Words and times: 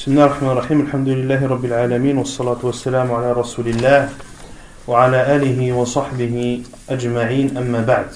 بسم 0.00 0.10
الله 0.12 0.24
الرحمن 0.24 0.50
الرحيم 0.50 0.80
الحمد 0.80 1.08
لله 1.08 1.46
رب 1.46 1.64
العالمين 1.64 2.18
والصلاة 2.18 2.56
والسلام 2.62 3.12
على 3.12 3.32
رسول 3.32 3.68
الله 3.68 4.08
وعلى 4.88 5.36
آله 5.36 5.72
وصحبه 5.72 6.62
أجمعين 6.90 7.56
أما 7.56 7.80
بعد 7.84 8.08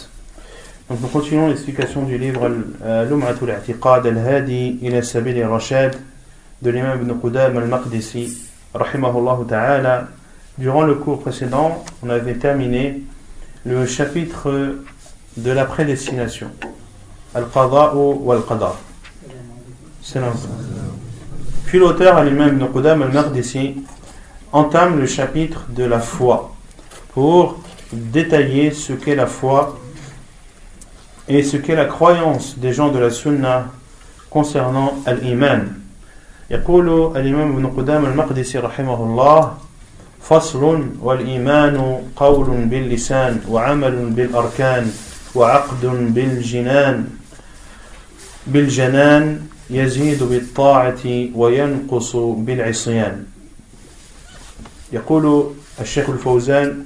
Donc 0.89 1.03
nous 1.03 1.09
continuons 1.09 1.49
l'explication 1.49 2.05
du 2.05 2.17
livre 2.17 2.49
L'Um'atul 2.49 3.51
I'tiqad 3.51 4.07
al-Hadi 4.07 4.79
ila 4.81 5.03
Sabil 5.03 5.43
al-Rashad 5.43 5.95
de 6.63 6.71
l'imam 6.71 7.03
Ibn 7.03 7.21
Qudam 7.21 7.59
al-Maqdisi 7.59 8.33
rahimahullah 8.73 9.39
ta'ala. 9.47 10.09
Durant 10.57 10.85
le 10.85 10.95
cours 10.95 11.21
précédent, 11.21 11.85
on 12.03 12.09
avait 12.09 12.37
terminé 12.37 13.03
le 13.67 13.85
chapitre 13.85 14.77
de 15.37 15.51
la 15.51 15.67
prédestination. 15.67 16.49
Al-Qada'u 17.35 18.15
wal-Qadar. 18.25 18.79
C'est 20.01 20.21
Puis 21.74 21.80
l'auteur, 21.80 22.24
l'imam 22.24 22.50
Ibn 22.50 22.66
Qudam 22.68 23.02
al-Maqdisi, 23.04 23.76
entame 24.52 25.00
le 25.00 25.06
chapitre 25.06 25.66
de 25.70 25.84
la 25.84 26.00
foi 26.00 26.56
pour 27.14 27.60
détailler 27.92 28.72
ce 28.72 28.94
qu'est 28.94 29.16
la 29.16 29.28
foi 29.28 29.80
et 31.28 31.44
ce 31.44 31.58
qu'est 31.58 31.76
la 31.76 31.86
croyance 31.86 32.58
des 32.58 32.74
gens 32.74 32.90
de 32.90 33.00
la 33.00 33.10
Sunna 33.10 33.68
concernant 34.30 34.94
l'iman. 35.22 35.80
يقول 36.52 37.18
الإمام 37.18 37.52
ابن 37.52 37.68
قدام 37.78 38.06
المقدسي 38.06 38.58
رحمه 38.58 39.04
الله 39.04 39.54
فصل 40.22 40.86
والإيمان 41.02 42.02
قول 42.16 42.46
باللسان 42.46 43.42
وعمل 43.50 44.10
بالأركان 44.10 44.92
وعقد 45.36 45.86
بالجنان 45.86 47.08
بالجنان 48.48 49.42
يزيد 49.71 50.23
بالطاعة 50.23 51.29
وينقص 51.35 52.17
بالعصيان. 52.17 53.25
يقول 54.93 55.53
الشيخ 55.81 56.11
الفوزان 56.11 56.85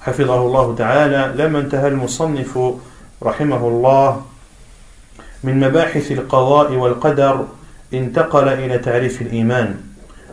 حفظه 0.00 0.46
الله 0.46 0.74
تعالى 0.74 1.34
لما 1.36 1.58
انتهى 1.58 1.88
المصنف 1.88 2.58
رحمه 3.22 3.68
الله 3.68 4.22
من 5.44 5.60
مباحث 5.60 6.12
القضاء 6.12 6.72
والقدر 6.72 7.46
انتقل 7.94 8.48
إلى 8.48 8.78
تعريف 8.78 9.22
الإيمان. 9.22 9.74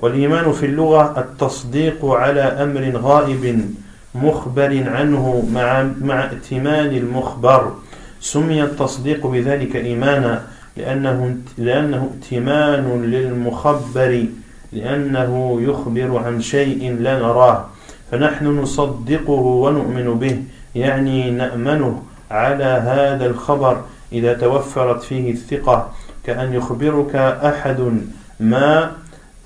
والإيمان 0.01 0.51
في 0.51 0.65
اللغة 0.65 1.19
التصديق 1.19 2.05
على 2.05 2.41
أمر 2.41 2.91
غائب 2.97 3.75
مخبر 4.15 4.83
عنه 4.89 5.49
مع, 5.53 5.89
مع 6.01 6.23
ائتمان 6.23 6.85
المخبر. 6.85 7.73
سمي 8.21 8.63
التصديق 8.63 9.27
بذلك 9.27 9.75
إيمانا 9.75 10.47
لأنه, 10.77 11.37
لأنه 11.57 12.09
ائتمان 12.13 13.01
للمخبر 13.01 14.25
لأنه 14.73 15.61
يخبر 15.61 16.17
عن 16.17 16.41
شيء 16.41 16.97
لا 16.99 17.19
نراه. 17.19 17.65
فنحن 18.11 18.45
نصدقه 18.45 19.31
ونؤمن 19.31 20.19
به 20.19 20.43
يعني 20.75 21.31
نأمنه 21.31 22.03
على 22.31 22.63
هذا 22.63 23.25
الخبر 23.25 23.81
إذا 24.11 24.33
توفرت 24.33 25.03
فيه 25.03 25.31
الثقة. 25.31 25.91
كأن 26.23 26.53
يخبرك 26.53 27.15
أحد 27.15 27.91
ما 28.39 28.91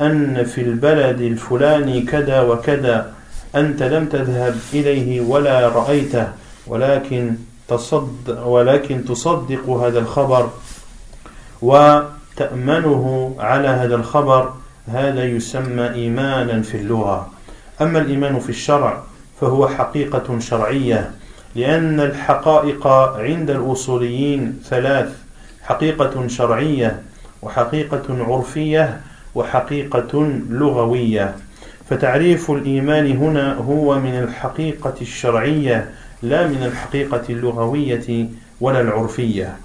أن 0.02 0.44
في 0.44 0.62
البلد 0.62 1.22
الفلاني 1.22 2.02
كذا 2.02 2.42
وكذا 2.42 3.14
أنت 3.56 3.84
لم 3.84 4.06
تذهب 4.06 4.56
إليه 4.74 5.22
ولا 5.22 5.68
رأيته. 5.68 6.28
ولكن 6.68 7.34
تصدق 7.68 8.48
ولكن 8.48 9.06
تصدق 9.06 9.70
هذا 9.70 10.00
الخبر. 10.00 10.50
وتأمنه 11.62 13.36
على 13.40 13.68
هذا 13.68 13.96
الخبر 13.96 14.54
هذا 14.88 15.24
يسمى 15.24 15.90
إيمانا 15.90 16.62
في 16.62 16.78
اللغة. 16.78 17.30
أما 17.82 18.00
الإيمان 18.00 18.40
في 18.40 18.50
الشرع 18.50 19.04
فهو 19.42 19.68
حقيقة 19.68 20.40
شرعية 20.40 21.12
لأن 21.56 22.00
الحقائق 22.00 22.88
عند 23.18 23.50
الأصوليين 23.50 24.60
ثلاث 24.66 25.18
حقيقة 25.62 26.28
شرعية 26.28 27.02
وحقيقة 27.42 28.04
عرفية 28.10 29.02
وحقيقة 29.36 30.32
لغوية. 30.50 31.36
فتعريف 31.90 32.52
الإيمان 32.52 33.18
هنا 33.18 33.54
هو 33.54 34.00
من 34.00 34.20
الحقيقة 34.20 34.94
الشرعية 35.02 35.90
لا 36.22 36.48
من 36.48 36.64
الحقيقة 36.64 37.24
اللغوية 37.30 38.28
ولا 38.62 38.82
العرفية. 38.82 39.56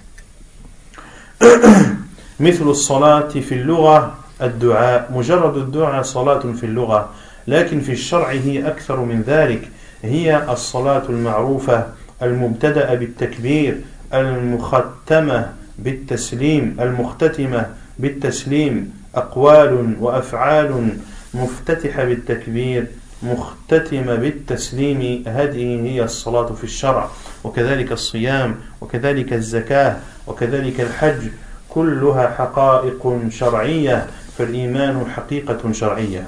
مثل 2.40 2.64
الصلاة 2.64 3.28
في 3.28 3.54
اللغة 3.54 4.14
الدعاء 4.42 5.10
مجرد 5.14 5.56
الدعاء 5.56 6.02
صلاة 6.02 6.38
في 6.40 6.66
اللغة 6.66 7.10
لكن 7.48 7.80
في 7.80 7.92
الشرع 7.92 8.30
هي 8.30 8.66
أكثر 8.68 9.00
من 9.00 9.22
ذلك. 9.22 9.68
هي 10.02 10.52
الصلاة 10.52 11.02
المعروفة 11.08 11.86
المبتدأ 12.22 12.94
بالتكبير 12.94 13.80
المختمة 14.14 15.52
بالتسليم 15.78 16.76
المختتمة 16.80 17.66
بالتسليم 17.98 18.92
أقوال 19.14 19.96
وأفعال 20.00 20.88
مفتتحة 21.34 22.04
بالتكبير 22.04 22.86
مختتمة 23.22 24.14
بالتسليم. 24.14 25.24
هذه 25.26 25.86
هي 25.86 26.04
الصلاة 26.04 26.46
في 26.46 26.64
الشرع 26.64 27.08
وكذلك 27.44 27.92
الصيام 27.92 28.56
وكذلك 28.80 29.32
الزكاة. 29.32 29.96
وكذلك 30.27 30.81
الحج 30.81 31.27
كلها 31.69 32.27
حقائق 32.37 33.19
شرعية 33.29 34.07
فالإيمان 34.37 35.05
حقيقة 35.15 35.71
شرعية 35.71 36.23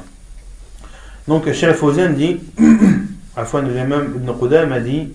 Donc, 1.27 1.51
Cheikh 1.51 1.75
Fawzan 1.75 2.09
dit, 2.09 2.41
à 3.35 3.41
la 3.41 3.45
fois 3.45 3.61
l'imam 3.61 4.15
Ibn 4.15 4.33
Qudam 4.33 4.71
a 4.71 4.79
dit, 4.79 5.13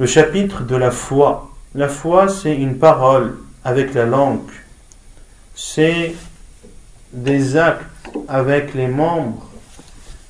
le 0.00 0.06
chapitre 0.06 0.62
de 0.62 0.74
la 0.76 0.90
foi. 0.90 1.50
La 1.74 1.88
foi, 1.88 2.28
c'est 2.28 2.56
une 2.56 2.76
parole 2.76 3.36
avec 3.64 3.94
la 3.94 4.04
langue. 4.04 4.50
C'est 5.54 6.14
des 7.12 7.56
actes 7.56 7.84
avec 8.28 8.74
les 8.74 8.88
membres. 8.88 9.46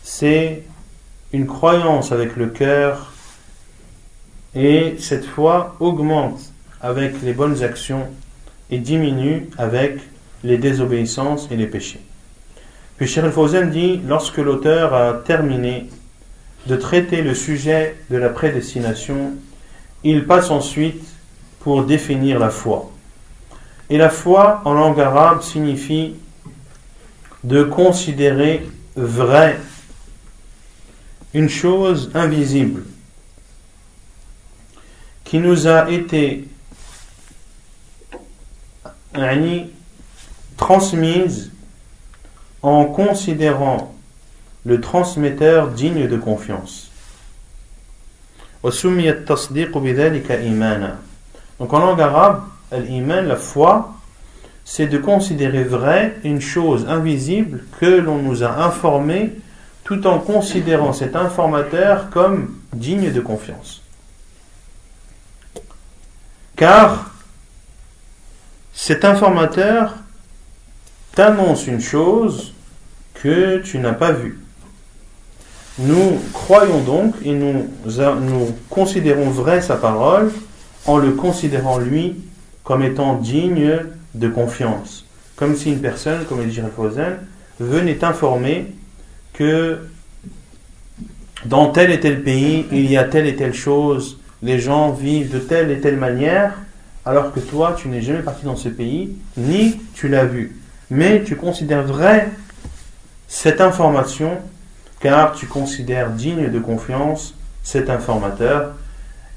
C'est 0.03 0.63
une 1.33 1.47
croyance 1.47 2.13
avec 2.13 2.37
le 2.37 2.49
cœur. 2.49 3.13
Et 4.55 4.97
cette 4.99 5.25
foi 5.25 5.77
augmente 5.81 6.41
avec 6.86 7.24
les 7.24 7.34
bonnes 7.34 7.64
actions 7.64 8.08
et 8.70 8.78
diminue 8.78 9.50
avec 9.58 9.98
les 10.44 10.60
désobéissances 10.60 11.48
et 11.50 11.56
les 11.56 11.66
péchés. 11.66 12.00
Puis 12.98 13.08
Cheikh 13.08 13.32
Fawzan 13.32 13.72
dit, 13.72 14.00
lorsque 14.08 14.38
l'auteur 14.38 14.94
a 14.94 15.14
terminé 15.14 15.90
de 16.68 16.76
traiter 16.76 17.24
le 17.24 17.34
sujet 17.34 17.96
de 18.12 18.18
la 18.18 18.30
prédestination, 18.30 19.34
il 20.04 20.28
passe 20.28 20.52
ensuite 20.52 21.04
pour 21.60 21.86
définir 21.86 22.38
la 22.38 22.52
foi. 22.52 22.92
Et 23.90 23.98
la 23.98 24.10
foi 24.10 24.62
en 24.64 24.76
langue 24.76 25.02
arabe 25.02 25.42
signifie 25.42 26.14
de 27.44 27.64
considérer 27.64 28.64
vrai 28.96 29.58
une 31.34 31.50
chose 31.50 32.12
invisible 32.14 32.84
qui 35.24 35.40
nous 35.40 35.68
a 35.68 35.90
été 35.90 36.48
transmise 40.58 41.52
en 42.62 42.86
considérant 42.86 43.94
le 44.66 44.82
transmetteur 44.82 45.70
digne 45.70 46.08
de 46.08 46.18
confiance. 46.18 46.90
Donc 51.60 51.74
en 51.74 51.80
langue 51.80 52.02
arabe, 52.02 52.44
l'iman, 52.72 53.28
la 53.28 53.36
foi, 53.36 53.94
c'est 54.66 54.88
de 54.88 54.98
considérer 54.98 55.64
vrai 55.64 56.16
une 56.24 56.42
chose 56.42 56.88
invisible 56.90 57.64
que 57.80 57.86
l'on 57.86 58.18
nous 58.18 58.44
a 58.44 58.66
informée 58.66 59.36
tout 59.84 60.08
en 60.08 60.18
considérant 60.18 60.94
cet 60.94 61.16
informateur 61.16 62.10
comme 62.10 62.56
digne 62.74 63.12
de 63.12 63.22
confiance. 63.22 63.84
Car 66.56 67.12
cet 68.76 69.06
informateur 69.06 69.96
t'annonce 71.16 71.66
une 71.66 71.80
chose 71.80 72.54
que 73.14 73.58
tu 73.60 73.80
n'as 73.80 73.94
pas 73.94 74.12
vue. 74.12 74.40
Nous 75.80 76.20
croyons 76.34 76.82
donc 76.82 77.16
et 77.24 77.34
nous, 77.34 77.68
considérons 78.70 79.30
vrai 79.30 79.62
sa 79.62 79.78
parole 79.78 80.32
en 80.86 80.98
le 80.98 81.12
considérant 81.12 81.80
lui 81.80 82.16
comme 82.64 82.84
étant 82.84 83.16
digne 83.16 83.80
de 84.14 84.28
confiance. 84.28 85.06
Comme 85.36 85.56
si 85.56 85.72
une 85.72 85.80
personne, 85.80 86.26
comme 86.26 86.40
le 86.40 86.46
dit 86.46 86.62
Fawzan, 86.76 87.18
venait 87.60 88.04
informer 88.04 88.68
que 89.34 89.80
dans 91.46 91.70
tel 91.70 91.92
et 91.92 92.00
tel 92.00 92.24
pays, 92.24 92.66
il 92.72 92.90
y 92.90 92.98
a 92.98 93.06
telle 93.06 93.28
et 93.28 93.36
telle 93.36 93.54
chose, 93.54 94.20
les 94.42 94.60
gens 94.60 94.92
vivent 94.92 95.32
de 95.32 95.40
telle 95.40 95.72
et 95.72 95.80
telle 95.80 95.98
manière, 95.98 96.54
alors 97.06 97.32
que 97.32 97.40
toi, 97.40 97.76
tu 97.78 97.88
n'es 97.88 98.02
jamais 98.02 98.24
parti 98.24 98.46
dans 98.46 98.56
ce 98.56 98.70
pays, 98.70 99.16
ni 99.38 99.80
tu 99.94 100.08
l'as 100.08 100.26
vu. 100.26 100.60
mais 100.90 101.24
tu 101.24 101.36
considères 101.36 101.84
vrai 101.84 102.30
cette 103.28 103.60
information 103.62 104.38
car 105.00 105.34
tu 105.34 105.48
considères 105.48 106.12
digne 106.12 106.50
de 106.50 106.60
confiance 106.60 107.36
cet 107.64 107.90
informateur 107.90 108.74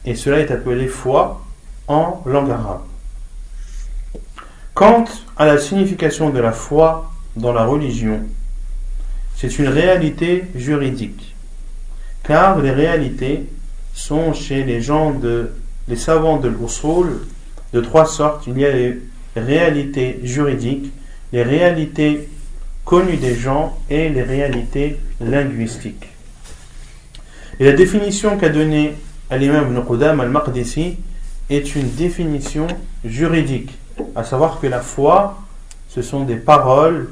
et 0.05 0.15
cela 0.15 0.41
est 0.41 0.51
appelé 0.51 0.87
foi 0.87 1.43
en 1.87 2.23
langue 2.27 2.51
arabe. 2.51 2.83
Quant 4.75 5.05
à 5.37 5.47
la 5.47 5.59
signification 5.59 6.31
de 6.31 6.39
la 6.39 6.53
foi 6.53 7.11
dans 7.37 7.53
la 7.53 7.65
religion, 7.65 8.21
c'est 9.35 9.59
une 9.59 9.69
réalité 9.69 10.45
juridique 10.55 11.35
car 12.23 12.59
les 12.59 12.71
réalités 12.71 13.49
sont 13.95 14.35
chez 14.35 14.65
les 14.65 14.81
gens 14.81 15.13
de 15.13 15.51
les 15.89 15.97
savants 15.97 16.37
de 16.37 16.49
l'usul 16.49 17.21
de 17.73 17.81
trois 17.81 18.07
sortes. 18.07 18.47
Il 18.47 18.59
y 18.59 18.65
a 18.65 18.73
les 18.73 18.99
réalités 19.37 20.21
juridiques, 20.23 20.93
les 21.33 21.43
réalités 21.43 22.29
connues 22.85 23.17
des 23.17 23.35
gens 23.35 23.79
et 23.91 24.09
les 24.09 24.23
réalités 24.23 24.99
linguistiques. 25.21 26.09
Et 27.61 27.65
la 27.65 27.73
définition 27.73 28.39
qu'a 28.39 28.49
donnée 28.49 28.95
l'imam 29.31 29.67
Ibn 29.71 29.81
Qudam 29.87 30.21
al-Maqdisi 30.21 30.97
est 31.51 31.75
une 31.75 31.91
définition 31.95 32.67
juridique, 33.05 33.77
à 34.15 34.25
savoir 34.25 34.61
que 34.61 34.67
la 34.67 34.81
foi, 34.81 35.39
ce 35.89 36.03
sont 36.03 36.25
des 36.25 36.37
paroles, 36.37 37.09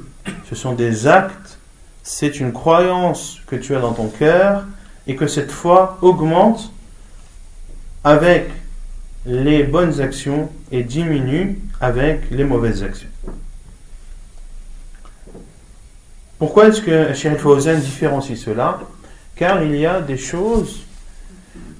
ce 0.49 0.55
sont 0.55 0.73
des 0.73 1.07
actes, 1.07 1.59
c'est 2.03 2.39
une 2.39 2.53
croyance 2.53 3.39
que 3.47 3.55
tu 3.55 3.75
as 3.75 3.79
dans 3.79 3.93
ton 3.93 4.07
cœur 4.07 4.63
et 5.07 5.15
que 5.15 5.27
cette 5.27 5.51
foi 5.51 5.97
augmente 6.01 6.71
avec 8.03 8.49
les 9.27 9.63
bonnes 9.63 9.99
actions 9.99 10.49
et 10.71 10.83
diminue 10.83 11.59
avec 11.81 12.31
les 12.31 12.45
mauvaises 12.45 12.81
actions. 12.81 13.09
Pourquoi 16.39 16.67
est-ce 16.69 16.81
que 16.81 17.13
Cheikh 17.13 17.37
Fawzan 17.37 17.79
différencie 17.79 18.39
cela? 18.39 18.79
Car 19.35 19.61
il 19.63 19.75
y 19.75 19.85
a 19.85 19.99
des 20.01 20.17
choses 20.17 20.85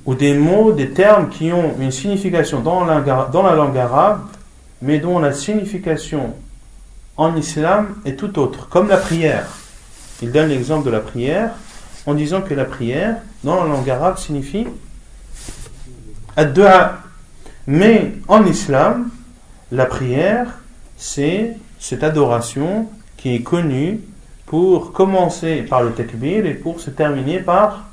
ou 0.06 0.14
des 0.14 0.34
mots, 0.34 0.74
des 0.74 0.90
termes 0.90 1.30
qui 1.30 1.52
ont 1.54 1.74
une 1.80 1.92
signification 1.92 2.60
dans 2.60 2.84
la, 2.84 3.02
dans 3.02 3.44
la 3.44 3.56
langue 3.56 3.78
arabe, 3.78 4.22
mais 4.82 5.00
dont 5.00 5.20
la 5.20 5.32
signification 5.32 6.36
en 7.16 7.36
islam 7.36 7.96
est 8.06 8.18
tout 8.18 8.38
autre, 8.40 8.68
comme 8.68 8.90
la 8.90 8.98
prière. 8.98 9.48
Il 10.22 10.32
donne 10.32 10.50
l'exemple 10.50 10.86
de 10.86 10.92
la 10.92 11.00
prière 11.00 11.52
en 12.06 12.14
disant 12.14 12.42
que 12.42 12.54
la 12.54 12.66
prière, 12.66 13.18
dans 13.44 13.64
la 13.64 13.70
langue 13.70 13.90
arabe, 13.90 14.18
signifie 14.18 14.68
ad-du'a. 16.36 17.04
Mais 17.68 18.14
en 18.30 18.46
islam, 18.46 19.10
la 19.74 19.86
prière, 19.86 20.60
c'est 20.96 21.58
cette 21.80 22.04
adoration 22.04 22.88
qui 23.18 23.36
est 23.36 23.42
connue 23.42 24.00
pour 24.46 24.94
commencer 24.94 25.64
par 25.64 25.84
le 25.84 25.92
takbir 25.92 26.46
et 26.46 26.54
pour 26.54 26.80
se 26.80 26.90
terminer 26.90 27.40
par 27.40 27.90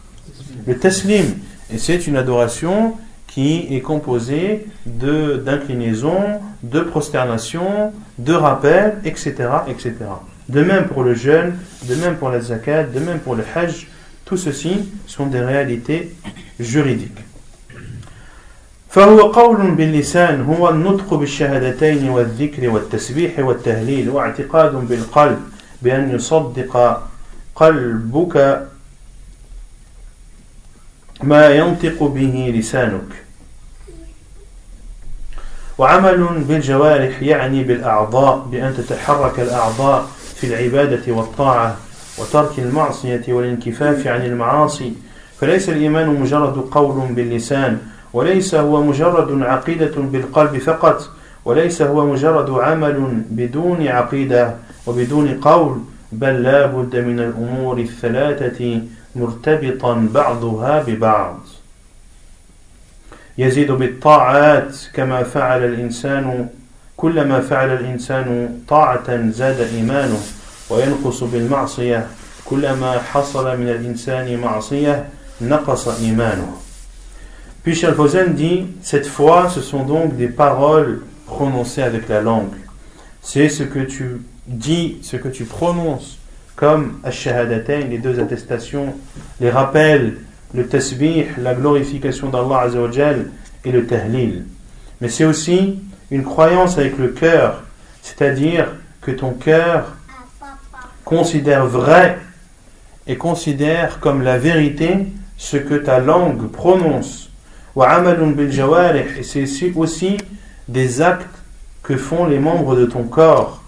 le 0.64 0.78
taslim. 0.78 1.24
Et 1.72 1.78
c'est 1.78 2.06
une 2.06 2.16
adoration 2.16 2.94
qui 3.26 3.66
est 3.74 3.80
composée 3.80 4.66
de 4.86 5.42
d'inclinaison, 5.44 6.40
de 6.62 6.80
prosternation, 6.80 7.92
de 8.18 8.32
rappel, 8.32 8.98
etc., 9.04 9.34
etc. 9.66 9.94
De 10.48 10.62
même 10.62 10.86
pour 10.86 11.02
le 11.02 11.14
jeûne, 11.14 11.56
de 11.88 11.96
même 11.96 12.14
pour 12.14 12.30
la 12.30 12.40
zakat, 12.40 12.84
de 12.84 13.00
même 13.00 13.18
pour 13.18 13.34
le 13.34 13.42
hajj, 13.56 13.88
tout 14.24 14.36
ceci 14.36 14.88
sont 15.08 15.26
des 15.26 15.40
réalités 15.40 16.14
juridiques. 16.60 17.23
فهو 18.94 19.20
قول 19.20 19.70
باللسان 19.70 20.42
هو 20.42 20.68
النطق 20.68 21.14
بالشهادتين 21.14 22.08
والذكر 22.08 22.68
والتسبيح 22.68 23.38
والتهليل 23.38 24.10
واعتقاد 24.10 24.88
بالقلب 24.88 25.40
بأن 25.82 26.14
يصدق 26.14 27.02
قلبك 27.54 28.66
ما 31.22 31.48
ينطق 31.48 32.02
به 32.02 32.52
لسانك. 32.56 33.24
وعمل 35.78 36.44
بالجوارح 36.48 37.22
يعني 37.22 37.64
بالأعضاء 37.64 38.38
بأن 38.38 38.74
تتحرك 38.76 39.40
الأعضاء 39.40 40.06
في 40.36 40.46
العبادة 40.46 41.12
والطاعة 41.12 41.76
وترك 42.18 42.58
المعصية 42.58 43.22
والانكفاف 43.28 44.06
عن 44.06 44.24
المعاصي. 44.24 44.92
فليس 45.40 45.68
الإيمان 45.68 46.08
مجرد 46.08 46.58
قول 46.58 47.12
باللسان 47.12 47.78
وليس 48.14 48.54
هو 48.54 48.82
مجرد 48.82 49.42
عقيدة 49.42 49.92
بالقلب 49.96 50.58
فقط 50.58 51.10
وليس 51.44 51.82
هو 51.82 52.06
مجرد 52.06 52.50
عمل 52.50 53.22
بدون 53.30 53.88
عقيدة 53.88 54.54
وبدون 54.86 55.40
قول 55.40 55.78
بل 56.12 56.42
لا 56.42 56.66
بد 56.66 56.96
من 56.96 57.20
الأمور 57.20 57.78
الثلاثة 57.78 58.82
مرتبطا 59.16 60.08
بعضها 60.14 60.82
ببعض. 60.86 61.40
يزيد 63.38 63.72
بالطاعات 63.72 64.76
كما 64.94 65.22
فعل 65.22 65.64
الإنسان 65.64 66.48
كلما 66.96 67.40
فعل 67.40 67.72
الإنسان 67.72 68.58
طاعة 68.68 69.30
زاد 69.30 69.60
إيمانه 69.60 70.20
وينقص 70.70 71.24
بالمعصية 71.24 72.06
كلما 72.44 72.98
حصل 72.98 73.58
من 73.58 73.68
الإنسان 73.68 74.40
معصية 74.40 75.04
نقص 75.40 75.88
إيمانه. 75.88 76.63
Puis 77.64 77.74
Shalfozan 77.74 78.34
dit, 78.34 78.66
cette 78.82 79.06
foi, 79.06 79.48
ce 79.48 79.62
sont 79.62 79.84
donc 79.84 80.16
des 80.16 80.28
paroles 80.28 81.00
prononcées 81.24 81.82
avec 81.82 82.10
la 82.10 82.20
langue. 82.20 82.52
C'est 83.22 83.48
ce 83.48 83.62
que 83.62 83.78
tu 83.78 84.20
dis, 84.46 84.98
ce 85.00 85.16
que 85.16 85.28
tu 85.28 85.44
prononces, 85.44 86.18
comme 86.56 87.00
Ash-Shahadatain, 87.04 87.86
les 87.88 87.96
deux 87.96 88.20
attestations, 88.20 88.94
les 89.40 89.48
rappels, 89.48 90.18
le 90.52 90.68
tasbih, 90.68 91.24
la 91.38 91.54
glorification 91.54 92.28
d'Allah 92.28 92.60
Azzawajal 92.60 93.30
et 93.64 93.72
le 93.72 93.86
tahlil. 93.86 94.44
Mais 95.00 95.08
c'est 95.08 95.24
aussi 95.24 95.80
une 96.10 96.22
croyance 96.22 96.76
avec 96.76 96.98
le 96.98 97.08
cœur, 97.08 97.62
c'est-à-dire 98.02 98.66
que 99.00 99.10
ton 99.10 99.30
cœur 99.30 99.96
considère 101.06 101.64
vrai 101.66 102.18
et 103.06 103.16
considère 103.16 104.00
comme 104.00 104.20
la 104.20 104.36
vérité 104.36 105.06
ce 105.38 105.56
que 105.56 105.74
ta 105.74 105.98
langue 105.98 106.50
prononce. 106.50 107.30
Et 107.76 109.22
c'est 109.22 109.72
aussi 109.74 110.16
des 110.68 111.00
actes 111.02 111.26
que 111.82 111.96
font 111.96 112.26
les 112.26 112.38
membres 112.38 112.76
de 112.76 112.86
ton 112.86 113.04
corps. 113.04 113.62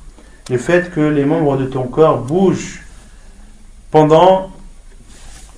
Le 0.48 0.58
fait 0.58 0.92
que 0.92 1.00
les 1.00 1.24
membres 1.24 1.56
de 1.56 1.64
ton 1.64 1.84
corps 1.84 2.18
bougent 2.18 2.82
pendant 3.90 4.50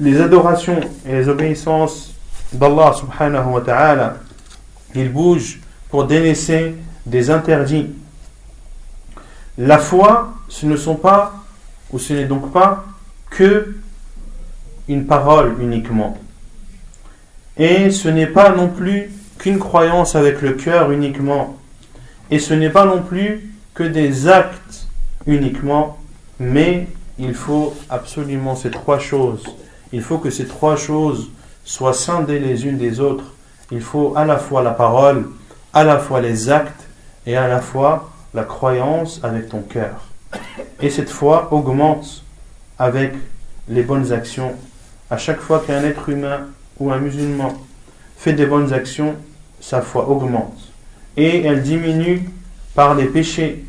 les 0.00 0.20
adorations 0.20 0.80
et 1.06 1.12
les 1.12 1.28
obéissances 1.28 2.14
d'Allah 2.52 2.94
subhanahu 2.94 3.50
wa 3.52 3.60
ta'ala, 3.60 4.16
ils 4.94 5.12
bougent 5.12 5.60
pour 5.90 6.04
délaisser 6.04 6.74
des 7.04 7.30
interdits. 7.30 7.90
La 9.58 9.78
foi, 9.78 10.32
ce 10.48 10.66
ne 10.66 10.76
sont 10.76 10.94
pas, 10.94 11.34
ou 11.92 11.98
ce 11.98 12.12
n'est 12.14 12.26
donc 12.26 12.52
pas 12.52 12.84
que 13.28 13.74
une 14.88 15.04
parole 15.04 15.56
uniquement. 15.60 16.16
Et 17.58 17.90
ce 17.90 18.08
n'est 18.08 18.26
pas 18.26 18.50
non 18.50 18.68
plus 18.68 19.10
qu'une 19.38 19.58
croyance 19.58 20.14
avec 20.14 20.42
le 20.42 20.52
cœur 20.52 20.92
uniquement. 20.92 21.56
Et 22.30 22.38
ce 22.38 22.54
n'est 22.54 22.70
pas 22.70 22.84
non 22.84 23.02
plus 23.02 23.50
que 23.74 23.82
des 23.82 24.28
actes 24.28 24.86
uniquement, 25.26 25.98
mais 26.38 26.86
il 27.18 27.34
faut 27.34 27.74
absolument 27.90 28.54
ces 28.54 28.70
trois 28.70 28.98
choses. 28.98 29.44
Il 29.92 30.02
faut 30.02 30.18
que 30.18 30.30
ces 30.30 30.46
trois 30.46 30.76
choses 30.76 31.30
soient 31.64 31.94
scindées 31.94 32.38
les 32.38 32.66
unes 32.66 32.78
des 32.78 33.00
autres. 33.00 33.34
Il 33.72 33.80
faut 33.80 34.14
à 34.16 34.24
la 34.24 34.36
fois 34.36 34.62
la 34.62 34.70
parole, 34.70 35.28
à 35.72 35.84
la 35.84 35.98
fois 35.98 36.20
les 36.20 36.50
actes 36.50 36.86
et 37.26 37.36
à 37.36 37.48
la 37.48 37.60
fois 37.60 38.10
la 38.34 38.44
croyance 38.44 39.20
avec 39.22 39.48
ton 39.48 39.62
cœur. 39.62 40.06
Et 40.80 40.90
cette 40.90 41.10
foi 41.10 41.48
augmente 41.52 42.22
avec 42.78 43.14
les 43.68 43.82
bonnes 43.82 44.12
actions. 44.12 44.54
À 45.10 45.16
chaque 45.16 45.40
fois 45.40 45.62
qu'un 45.66 45.82
être 45.82 46.08
humain 46.08 46.46
ou 46.79 46.91
un 46.91 46.99
musulman 46.99 47.53
fait 48.17 48.33
des 48.33 48.45
bonnes 48.45 48.73
actions, 48.73 49.15
sa 49.59 49.81
foi 49.81 50.09
augmente. 50.09 50.57
Et 51.17 51.43
elle 51.43 51.61
diminue 51.61 52.29
par 52.75 52.95
les 52.95 53.05
péchés. 53.05 53.63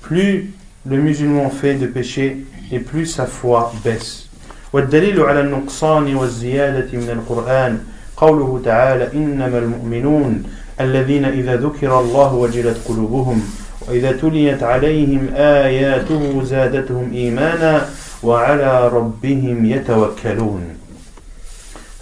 Plus 0.00 0.52
le 0.86 0.96
musulman 0.96 1.50
fait 1.50 1.74
de 1.74 1.86
péchés, 1.86 2.38
et 2.72 2.78
plus 2.78 3.06
sa 3.06 3.26
foi 3.26 3.72
baisse. 3.84 4.26
والدليل 4.72 5.20
على 5.20 5.40
النقصان 5.40 6.14
والزيادة 6.14 6.98
من 6.98 7.10
القرآن 7.10 7.78
قوله 8.16 8.60
تعالى 8.64 9.12
إنما 9.14 9.58
المؤمنون 9.58 10.42
الذين 10.80 11.24
إذا 11.24 11.56
ذكر 11.56 12.00
الله 12.00 12.34
وجلت 12.34 12.78
قلوبهم 12.88 13.42
وإذا 13.88 14.12
تليت 14.12 14.62
عليهم 14.62 15.28
آياته 15.34 16.42
زادتهم 16.44 17.12
إيمانا 17.12 17.88
وعلى 18.22 18.88
ربهم 18.88 19.64
يتوكلون 19.64 20.62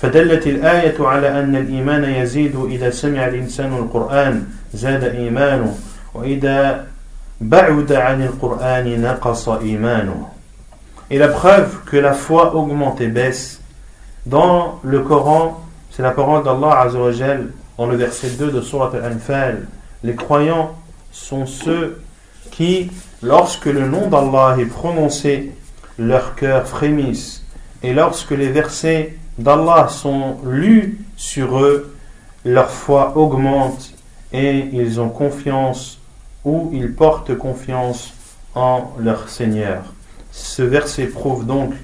فدلت 0.02 0.46
الآية 0.46 0.94
على 1.00 1.40
أن 1.40 1.56
الإيمان 1.56 2.04
يزيد 2.04 2.56
إذا 2.70 2.90
سمع 2.90 3.26
الإنسان 3.26 3.72
القرآن 3.76 4.46
زاد 4.75 5.04
إيمانه 5.04 5.75
وإذا 6.14 6.87
Et 11.10 11.18
la 11.18 11.28
preuve 11.28 11.78
que 11.87 11.96
la 11.96 12.12
foi 12.12 12.54
augmente 12.56 13.00
et 13.00 13.06
baisse, 13.06 13.60
dans 14.26 14.80
le 14.82 15.00
Coran, 15.02 15.64
c'est 15.90 16.02
la 16.02 16.10
parole 16.10 16.42
d'Allah 16.42 16.80
Azzawajal, 16.80 17.52
dans 17.76 17.87
le 17.87 17.96
verset 17.96 18.30
2 18.30 18.50
de 18.50 18.60
Surat 18.60 18.90
Al-Anfal. 18.92 19.68
Les 20.02 20.16
croyants 20.16 20.75
sont 21.12 21.46
ceux 21.46 22.00
qui, 22.50 22.90
lorsque 23.22 23.66
le 23.66 23.87
nom 23.87 24.08
d'Allah 24.08 24.56
est 24.58 24.66
prononcé, 24.66 25.52
leur 25.96 26.34
cœur 26.34 26.66
frémissent. 26.66 27.44
Et 27.84 27.94
lorsque 27.94 28.32
les 28.32 28.48
versets 28.48 29.14
d'Allah 29.38 29.88
sont 29.88 30.37
lus 30.44 30.98
sur 31.16 31.58
eux, 31.60 31.94
leur 32.44 32.70
foi 32.70 33.16
augmente 33.16 33.92
et 34.32 34.68
ils 34.72 35.00
ont 35.00 35.08
confiance 35.08 35.98
ou 36.44 36.70
ils 36.72 36.94
portent 36.94 37.37
confiance 37.37 38.14
en 38.54 38.90
leur 38.98 39.28
Seigneur. 39.28 39.82
Ce 40.30 40.62
verset 40.62 41.06
prouve 41.06 41.46
donc 41.46 41.75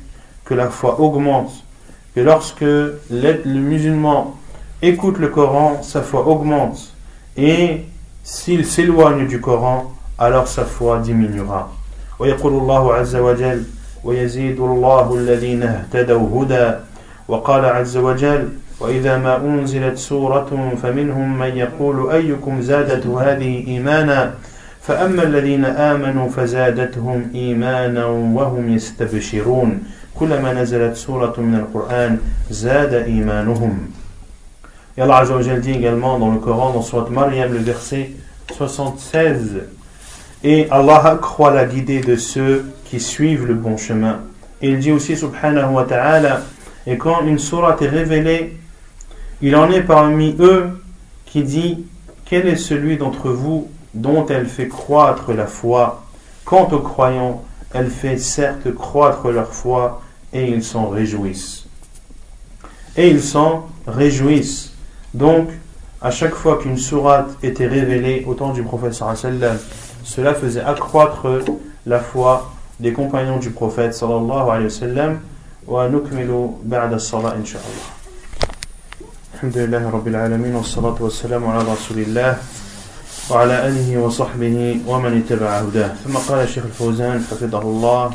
que 0.45 0.55
la 0.55 0.69
foi 0.69 1.00
augmente, 1.00 1.53
que 2.14 2.21
lorsque 2.21 2.61
le 2.62 3.43
musulman 3.45 4.35
écoute 4.83 5.19
le 5.19 5.29
Coran, 5.29 5.83
sa 5.83 6.03
foi 6.03 6.26
augmente, 6.26 6.93
et 7.37 7.85
s'il 8.23 8.64
s'éloigne 8.67 9.26
du 9.26 9.41
Coran, 9.41 9.93
alors 10.19 10.49
sa 10.49 10.64
foi 10.64 10.99
diminuera. 10.99 11.71
ويقول 12.19 12.53
الله 12.53 12.95
عز 12.95 13.17
وجل 13.17 13.64
ويزيد 14.05 14.61
الله 14.61 15.14
الذين 15.14 15.62
اهتدوا 15.62 16.43
هدى 16.43 16.73
وقال 17.30 17.66
عز 17.66 17.98
وجل 17.98 18.50
وإذا 18.80 19.18
ما 19.18 19.38
أنزلت 19.38 19.98
سورة 19.98 20.76
فمنهم 20.84 21.40
من 21.40 21.58
يقول 21.58 22.12
أيكم 22.12 22.62
زادت 22.62 23.08
هذه 23.08 23.68
إيمانا 23.68 24.34
فأما 24.82 25.24
الذين 25.24 25.66
آمنوا 25.66 26.30
فزادتهم 26.30 27.32
إيمانا 27.36 28.06
وهم 28.06 28.70
يستبشرون 28.70 29.84
كلما 30.20 30.54
نزلت 30.54 30.96
سورة 30.96 31.34
من 31.38 31.56
القرآن 31.56 32.18
زاد 32.50 32.94
إيمانهم 32.94 33.78
Et 34.98 35.02
Allah 35.02 35.18
Azzawajal 35.20 35.62
dit 35.62 35.72
également 35.72 36.20
dans 36.20 36.30
le 36.30 36.40
Coran, 36.40 36.74
dans 36.74 36.82
Surat 36.82 37.08
Maryam, 37.10 37.54
le 37.54 37.60
verset 37.60 38.12
76, 38.52 39.62
Et 40.44 40.68
Allah 40.70 41.02
accroît 41.06 41.54
la 41.54 41.64
guidée 41.64 42.02
de 42.02 42.18
ceux 42.18 42.66
qui 42.84 43.00
suivent 43.00 43.46
le 43.46 43.54
bon 43.54 43.78
chemin. 43.78 44.20
Et 44.62 44.72
il 44.72 44.80
dit 44.80 44.92
aussi, 44.92 45.16
subhanahu 45.16 45.74
wa 45.74 45.86
ta'ala, 45.86 46.42
et 46.89 46.98
quand 46.98 47.22
une 47.22 47.38
sourate 47.38 47.84
est 47.84 47.88
révélée, 47.88 48.58
il 49.43 49.55
en 49.55 49.69
est 49.69 49.84
parmi 49.84 50.36
eux 50.39 50.81
qui 51.25 51.43
dit, 51.43 51.86
quel 52.25 52.48
est 52.48 52.55
celui 52.55 52.98
d'entre 52.98 53.29
vous 53.29 53.69
dont 53.93 54.25
elle 54.25 54.48
fait 54.48 54.67
croître 54.67 55.31
la 55.31 55.46
foi? 55.46 56.03
Quant 56.46 56.67
aux 56.72 56.79
croyants, 56.79 57.43
elle 57.75 57.91
fait 57.91 58.17
certes 58.17 58.74
croître 58.74 59.27
leur 59.27 59.53
foi 59.53 60.01
et 60.34 60.50
ils 60.50 60.63
s'en 60.63 60.89
réjouissent. 60.89 61.67
Et 62.98 63.10
ils 63.10 63.22
s'en 63.22 63.67
réjouissent. 63.86 64.74
Donc, 65.13 65.50
à 66.01 66.10
chaque 66.10 66.34
fois 66.34 66.58
qu'une 66.58 66.77
sourate 66.77 67.29
était 67.43 67.67
révélée 67.67 68.25
au 68.27 68.34
temps 68.34 68.51
du 68.51 68.63
prophète 68.63 69.00
cela 70.03 70.34
faisait 70.34 70.62
accroître 70.62 71.27
la 71.86 72.00
foi 72.00 72.51
des 72.79 72.93
compagnons 72.93 73.38
du 73.38 73.51
prophète 73.51 73.93
sallallahu 73.93 74.50
alayhi 74.50 74.63
wa 74.63 74.69
sallam. 74.72 75.19
ونكمل 75.70 76.52
بعد 76.66 76.94
الصلاة 76.94 77.36
إن 77.36 77.46
شاء 77.46 77.62
الله. 77.62 77.88
الحمد 79.34 79.58
لله 79.58 79.90
رب 79.90 80.08
العالمين 80.08 80.56
والصلاة 80.56 80.98
والسلام 81.00 81.48
على 81.48 81.64
رسول 81.74 82.00
الله 82.00 82.38
وعلى 83.30 83.68
آله 83.68 83.98
وصحبه 83.98 84.80
ومن 84.88 85.12
اتبع 85.22 85.50
هداه. 85.62 85.92
ثم 86.04 86.18
قال 86.18 86.40
الشيخ 86.44 86.66
الفوزان 86.66 87.22
حفظه 87.30 87.62
الله 87.62 88.12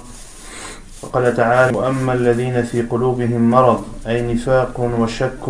وقال 1.03 1.37
تعالى 1.37 1.77
وأما 1.79 2.13
الذين 2.13 2.63
في 2.63 2.83
قلوبهم 2.83 3.51
مرض 3.51 3.85
أي 4.07 4.35
نفاق 4.35 4.81
وشك 4.81 5.47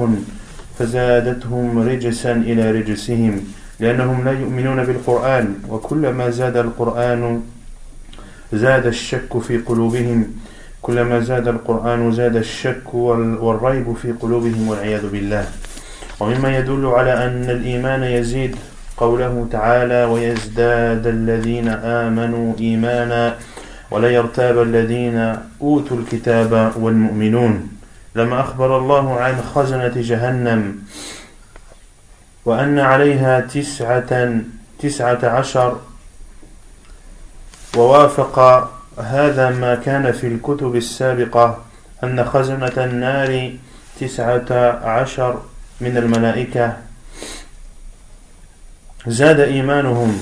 فزادتهم 0.78 1.88
رجسا 1.88 2.32
إلى 2.32 2.70
رجسهم 2.70 3.34
لأنهم 3.80 4.24
لا 4.24 4.32
يؤمنون 4.32 4.84
بالقرآن 4.84 5.54
وكلما 5.68 6.30
زاد 6.30 6.56
القرآن 6.56 7.42
زاد 8.52 8.86
الشك 8.86 9.38
في 9.38 9.58
قلوبهم. 9.58 10.20
كلما 10.84 11.20
زاد 11.20 11.48
القرآن 11.48 12.12
زاد 12.12 12.36
الشك 12.36 12.94
والريب 12.94 13.96
في 14.02 14.12
قلوبهم 14.12 14.68
والعياذ 14.68 15.10
بالله. 15.10 15.44
ومما 16.20 16.58
يدل 16.58 16.86
على 16.86 17.12
أن 17.26 17.50
الإيمان 17.50 18.02
يزيد 18.02 18.56
قوله 18.96 19.46
تعالى 19.50 20.04
ويزداد 20.04 21.06
الذين 21.06 21.68
آمنوا 21.68 22.54
إيمانا 22.60 23.36
ولا 23.90 24.10
يرتاب 24.10 24.62
الذين 24.62 25.36
أوتوا 25.60 25.96
الكتاب 25.96 26.72
والمؤمنون. 26.76 27.68
لما 28.14 28.40
أخبر 28.40 28.78
الله 28.78 29.20
عن 29.20 29.34
خزنة 29.54 29.92
جهنم 29.96 30.78
وأن 32.44 32.78
عليها 32.78 33.40
تسعة 33.40 34.40
تسعة 34.78 35.22
عشر 35.24 35.76
ووافق 37.76 38.36
هذا 38.98 39.50
ما 39.50 39.74
كان 39.74 40.12
في 40.12 40.26
الكتب 40.26 40.76
السابقة 40.76 41.58
أن 42.04 42.24
خزنة 42.24 42.72
النار 42.76 43.52
تسعة 44.00 44.52
عشر 44.84 45.38
من 45.80 45.96
الملائكة. 45.96 46.76
زاد 49.06 49.40
إيمانهم 49.40 50.18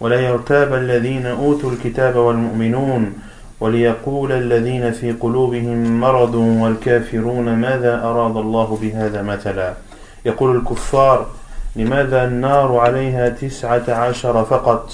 ولا 0.00 0.20
يرتاب 0.20 0.74
الذين 0.74 1.26
أوتوا 1.26 1.70
الكتاب 1.70 2.16
والمؤمنون 2.16 3.12
وليقول 3.60 4.32
الذين 4.32 4.92
في 4.92 5.12
قلوبهم 5.12 6.00
مرض 6.00 6.34
والكافرون 6.34 7.54
ماذا 7.54 8.02
أراد 8.04 8.36
الله 8.36 8.78
بهذا 8.82 9.22
مثلا؟ 9.22 9.74
يقول 10.24 10.56
الكفار 10.56 11.26
لماذا 11.76 12.24
النار 12.24 12.78
عليها 12.78 13.28
تسعة 13.28 13.84
عشر 13.88 14.44
فقط؟ 14.44 14.92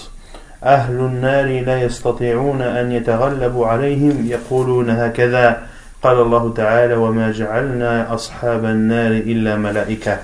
أهل 0.64 0.94
النار 0.94 1.64
لا 1.64 1.82
يستطيعون 1.82 2.62
أن 2.62 2.92
يتغلبوا 2.92 3.66
عليهم 3.66 4.26
يقولون 4.26 4.90
هكذا. 4.90 5.62
قال 6.02 6.20
الله 6.20 6.52
تعالى 6.56 6.94
وما 6.94 7.30
جعلنا 7.30 8.14
أصحاب 8.14 8.64
النار 8.64 9.10
إلا 9.10 9.56
ملائكة. 9.56 10.18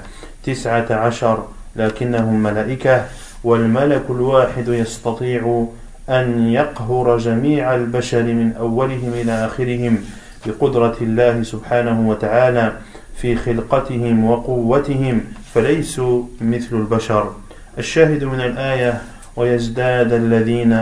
تسعة 0.44 0.86
عشر 0.90 1.44
لكنهم 1.76 2.42
ملائكة. 2.42 3.04
والملك 3.44 4.02
الواحد 4.10 4.68
يستطيع 4.68 5.66
أن 6.08 6.48
يقهر 6.48 7.18
جميع 7.18 7.74
البشر 7.74 8.22
من 8.22 8.52
أولهم 8.58 9.12
إلى 9.14 9.32
آخرهم 9.32 9.98
بقدرة 10.46 10.96
الله 11.00 11.42
سبحانه 11.42 12.08
وتعالى 12.08 12.72
في 13.16 13.36
خلقتهم 13.36 14.30
وقوتهم 14.30 15.20
فليسوا 15.54 16.22
مثل 16.40 16.76
البشر. 16.76 17.32
الشاهد 17.78 18.24
من 18.24 18.40
الآية 18.40 19.00
ويزداد 19.35 20.13
الذين 20.13 20.73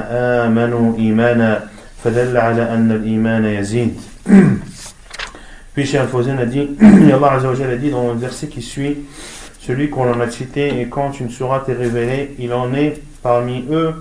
آمنوا 0.41 0.97
إيمانا 0.97 1.63
فدل 2.03 2.37
على 2.37 2.73
أن 2.73 2.91
الإيمان 2.91 3.45
يزيد 3.45 3.99
Puis 5.73 5.85
Cheikh 5.85 6.01
Al-Fawzan 6.01 6.37
a 6.39 6.45
dit, 6.45 6.67
Allah 7.13 7.33
Azzawajal 7.33 7.71
a 7.71 7.75
dit 7.77 7.91
dans 7.91 8.11
le 8.11 8.19
verset 8.19 8.47
qui 8.47 8.61
suit, 8.61 8.97
celui 9.59 9.89
qu'on 9.89 10.11
en 10.11 10.19
a 10.19 10.29
cité, 10.29 10.81
et 10.81 10.87
quand 10.87 11.19
une 11.19 11.29
sourate 11.29 11.69
est 11.69 11.73
révélée, 11.73 12.35
il 12.39 12.53
en 12.53 12.73
est 12.73 13.01
parmi 13.21 13.65
eux, 13.69 13.93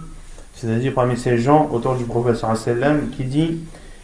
c'est-à-dire 0.55 0.93
parmi 0.95 1.17
ces 1.17 1.39
gens 1.39 1.69
autour 1.71 1.95
du 1.95 2.05
prophète 2.05 2.37
sallam, 2.37 3.11
qui 3.11 3.25
dit, 3.25 3.59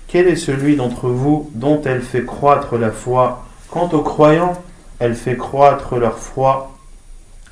quel 0.07 0.29
est 0.29 0.37
celui 0.37 0.77
d'entre 0.77 1.09
vous 1.09 1.51
dont 1.55 1.81
elle 1.85 2.03
fait 2.03 2.25
croître 2.25 2.77
la 2.77 2.91
foi 2.91 3.45
Quant 3.71 3.89
aux 3.93 4.03
croyants, 4.03 4.63
elle 5.01 5.15
fait 5.15 5.37
croître 5.37 5.97
leur 5.97 6.19
foi 6.19 6.77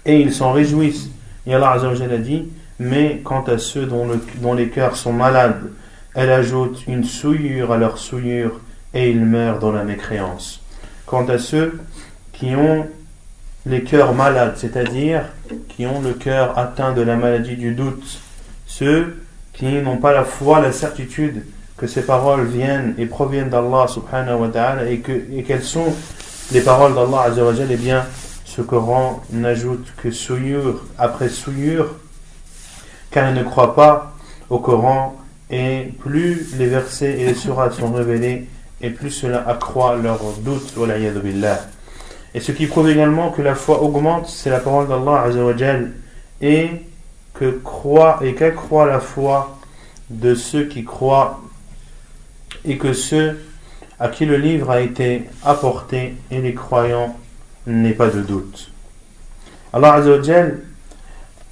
et 0.05 0.21
ils 0.21 0.33
s'en 0.33 0.53
réjouissent. 0.53 1.09
Et 1.47 1.55
Allah 1.55 1.73
Azzawajal 1.73 2.13
a 2.13 2.19
dit, 2.19 2.45
mais 2.80 3.22
quant 3.24 3.44
à 3.44 3.58
ceux 3.58 3.86
dont, 3.86 4.54
les 4.54 4.70
cœurs 4.70 4.96
sont 4.96 5.14
malades, 5.14 5.72
elle 6.14 6.32
ajoute 6.32 6.84
une 6.88 7.04
souillure 7.04 7.72
à 7.72 7.78
leur 7.78 7.98
souillure 7.98 8.60
et 8.94 9.10
ils 9.10 9.26
meurent 9.26 9.60
dans 9.60 9.72
la 9.72 9.84
mécréance. 9.84 10.62
Quant 11.06 11.26
à 11.28 11.38
ceux 11.38 11.80
qui 12.34 12.56
ont 12.56 12.88
les 13.66 13.84
cœurs 13.84 14.14
malades, 14.14 14.54
c'est-à-dire 14.58 15.24
qui 15.70 15.86
ont 15.86 16.02
le 16.02 16.14
cœur 16.14 16.58
atteint 16.58 16.94
de 16.94 17.02
la 17.02 17.16
maladie 17.16 17.56
du 17.56 17.74
doute, 17.74 18.20
ceux 18.66 19.18
qui 19.54 19.66
n'ont 19.82 19.98
pas 19.98 20.14
la 20.14 20.24
foi, 20.24 20.60
la 20.62 20.72
certitude 20.72 21.44
que 21.78 21.88
ces 21.88 22.02
paroles 22.02 22.46
viennent 22.46 22.96
et 22.98 23.06
proviennent 23.06 23.50
d'Allah 23.50 23.88
subhanahu 23.88 24.42
wa 24.42 24.48
ta'ala 24.50 24.90
et 24.90 25.00
quelles 25.00 25.64
sont 25.64 25.94
les 26.52 26.62
paroles 26.62 26.96
d'Allah 26.96 27.24
azawajal, 27.28 27.68
eh 27.72 27.76
bien, 27.76 28.06
ce 28.46 28.62
Coran 28.62 29.22
n'ajoute 29.32 29.94
que 29.98 30.10
souillure 30.10 30.86
après 30.98 31.30
souillure 31.30 31.96
car 33.18 33.32
ils 33.32 33.36
ne 33.36 33.44
croient 33.44 33.74
pas 33.74 34.14
au 34.48 34.60
Coran 34.60 35.16
et 35.50 35.92
plus 36.02 36.56
les 36.60 36.68
versets 36.68 37.20
et 37.20 37.26
les 37.26 37.34
surahs 37.34 37.72
sont 37.72 37.92
révélés 37.92 38.48
et 38.80 38.92
plus 38.92 39.10
cela 39.10 39.44
accroît 39.50 39.96
leur 39.96 40.20
doute. 40.42 40.76
Et 42.36 42.40
ce 42.40 42.52
qui 42.52 42.68
prouve 42.68 42.92
également 42.92 43.32
que 43.32 43.42
la 43.42 43.56
foi 43.56 43.82
augmente, 43.82 44.28
c'est 44.28 44.52
la 44.52 44.60
parole 44.60 44.88
d'Allah 44.88 45.26
et 46.42 46.70
que 47.34 47.50
croit 47.50 48.20
et 48.22 48.36
qu'accroît 48.36 48.86
la 48.86 49.00
foi 49.00 49.58
de 50.12 50.36
ceux 50.36 50.66
qui 50.66 50.84
croient 50.84 51.42
et 52.66 52.78
que 52.78 52.94
ceux 52.94 53.44
à 54.00 54.10
qui 54.10 54.28
le 54.28 54.38
livre 54.38 54.70
a 54.70 54.80
été 54.80 55.24
apporté 55.44 56.14
et 56.30 56.40
les 56.40 56.54
croyants 56.54 57.18
n'aient 57.66 57.94
pas 57.94 58.10
de 58.10 58.22
doute. 58.22 58.72
Allah 59.74 59.94
Azzawajal 59.96 60.67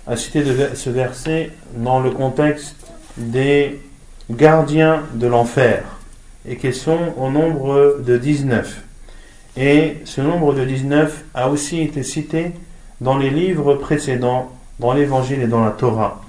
a 0.07 0.15
cité 0.15 0.43
ce 0.75 0.89
verset 0.89 1.51
dans 1.75 1.99
le 1.99 2.11
contexte 2.11 2.75
des 3.17 3.81
gardiens 4.29 5.03
de 5.13 5.27
l'enfer 5.27 5.83
et 6.47 6.57
qui 6.57 6.73
sont 6.73 7.13
au 7.17 7.29
nombre 7.29 8.01
de 8.05 8.17
19. 8.17 8.83
Et 9.57 9.97
ce 10.05 10.21
nombre 10.21 10.53
de 10.53 10.63
19 10.63 11.23
a 11.33 11.49
aussi 11.49 11.81
été 11.81 12.03
cité 12.03 12.51
dans 13.01 13.17
les 13.17 13.29
livres 13.29 13.75
précédents, 13.75 14.51
dans 14.79 14.93
l'Évangile 14.93 15.41
et 15.41 15.47
dans 15.47 15.63
la 15.63 15.71
Torah. 15.71 16.21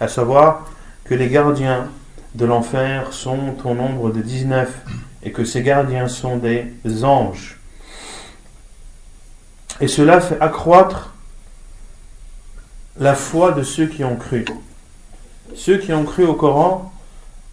À 0.00 0.08
savoir 0.08 0.68
que 1.04 1.14
les 1.14 1.28
gardiens 1.28 1.88
de 2.34 2.44
l'enfer 2.44 3.12
sont 3.12 3.54
au 3.64 3.74
nombre 3.74 4.10
de 4.10 4.20
19 4.20 4.68
et 5.22 5.32
que 5.32 5.44
ces 5.44 5.62
gardiens 5.62 6.08
sont 6.08 6.36
des 6.36 6.66
anges. 7.04 7.58
Et 9.80 9.88
cela 9.88 10.20
fait 10.20 10.40
accroître 10.40 11.14
la 12.98 13.14
foi 13.14 13.52
de 13.52 13.62
ceux 13.62 13.86
qui 13.86 14.04
ont 14.04 14.16
cru. 14.16 14.44
Ceux 15.54 15.78
qui 15.78 15.92
ont 15.92 16.04
cru 16.04 16.24
au 16.24 16.34
Coran, 16.34 16.92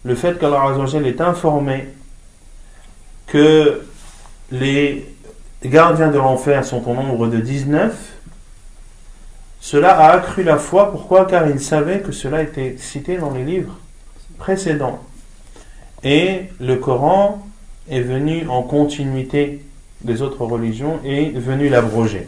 le 0.04 0.14
fait 0.14 0.38
qu'Allah 0.38 0.74
est 1.04 1.20
informé 1.20 1.88
que 3.26 3.82
les 4.50 5.06
gardiens 5.64 6.08
de 6.08 6.18
l'enfer 6.18 6.64
sont 6.64 6.88
au 6.88 6.94
nombre 6.94 7.28
de 7.28 7.38
19, 7.38 7.94
cela 9.60 9.98
a 9.98 10.12
accru 10.12 10.42
la 10.42 10.56
foi. 10.56 10.90
Pourquoi? 10.90 11.26
Car 11.26 11.48
ils 11.48 11.60
savaient 11.60 12.00
que 12.00 12.12
cela 12.12 12.42
était 12.42 12.76
cité 12.78 13.18
dans 13.18 13.30
les 13.30 13.44
livres 13.44 13.76
précédents. 14.38 15.00
Et 16.02 16.44
le 16.58 16.76
Coran 16.76 17.46
est 17.90 18.00
venu 18.00 18.48
en 18.48 18.62
continuité 18.62 19.62
des 20.00 20.22
autres 20.22 20.44
religions 20.44 20.98
et 21.04 21.28
venu 21.30 21.68
l'abroger. 21.68 22.26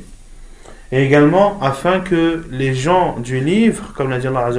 Et 0.92 1.02
également 1.02 1.58
afin 1.62 2.00
que 2.00 2.44
les 2.50 2.74
gens 2.74 3.18
du 3.18 3.40
livre, 3.40 3.94
comme 3.96 4.10
l'a 4.10 4.18
dit 4.18 4.26
Allah 4.26 4.50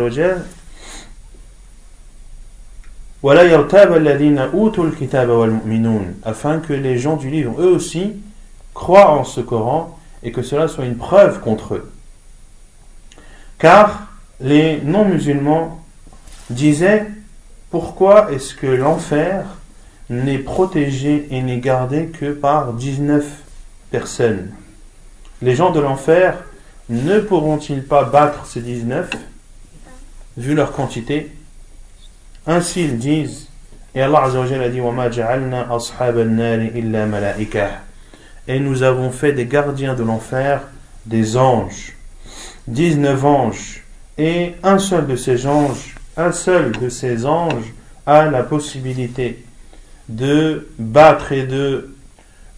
afin 6.26 6.60
que 6.60 6.74
les 6.74 6.98
gens 6.98 7.16
du 7.18 7.30
livre, 7.30 7.62
eux 7.62 7.68
aussi, 7.68 8.14
croient 8.74 9.12
en 9.12 9.24
ce 9.24 9.42
Coran 9.42 9.98
et 10.24 10.32
que 10.32 10.42
cela 10.42 10.68
soit 10.68 10.86
une 10.86 10.98
preuve 10.98 11.40
contre 11.40 11.76
eux. 11.76 11.92
Car 13.60 14.08
les 14.42 14.82
non-musulmans 14.82 15.86
disaient 16.50 17.06
pourquoi 17.70 18.32
est-ce 18.32 18.56
que 18.56 18.66
l'enfer 18.66 19.46
n'est 20.10 20.40
protégé 20.40 21.28
et 21.30 21.44
n'est 21.44 21.60
gardé 21.60 22.08
que 22.08 22.32
par 22.32 22.74
19 22.74 23.24
personnes? 23.92 24.52
Les 25.44 25.56
gens 25.56 25.72
de 25.72 25.82
l'enfer 25.82 26.38
ne 26.88 27.20
pourront-ils 27.20 27.84
pas 27.84 28.06
battre 28.06 28.46
ces 28.46 28.62
19 28.62 29.10
vu 30.38 30.56
leur 30.56 30.72
quantité? 30.72 31.34
Ainsi 32.48 32.86
ils 32.86 32.98
disent, 32.98 33.50
et 33.94 34.02
Allah 34.02 34.24
a 34.24 34.70
dit 34.70 34.80
Et 38.48 38.60
nous 38.62 38.84
avons 38.84 39.12
fait 39.12 39.34
des 39.34 39.46
gardiens 39.46 39.96
de 39.96 40.04
l'enfer 40.04 40.62
des 41.06 41.36
anges. 41.36 41.98
19 42.70 43.26
anges. 43.26 43.84
Et 44.18 44.54
un 44.64 44.80
seul 44.80 45.08
de 45.08 45.18
ces 45.18 45.46
anges, 45.46 45.96
un 46.16 46.32
seul 46.32 46.72
de 46.72 46.88
ces 46.88 47.26
anges 47.26 47.74
a 48.06 48.28
la 48.28 48.44
possibilité 48.44 49.44
de 50.08 50.70
battre 50.80 51.34
et 51.34 51.46
de 51.46 51.93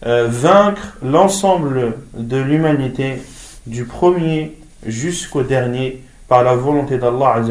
euh, 0.06 0.28
vaincre 0.28 0.96
l'ensemble 1.02 1.94
de 2.16 2.36
l'humanité 2.36 3.22
du 3.66 3.84
premier 3.84 4.56
jusqu'au 4.86 5.42
dernier 5.42 6.00
par 6.28 6.44
la 6.44 6.54
volonté 6.54 6.98
d'Allah 6.98 7.42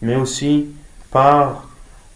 mais 0.00 0.14
aussi 0.14 0.66
par 1.10 1.68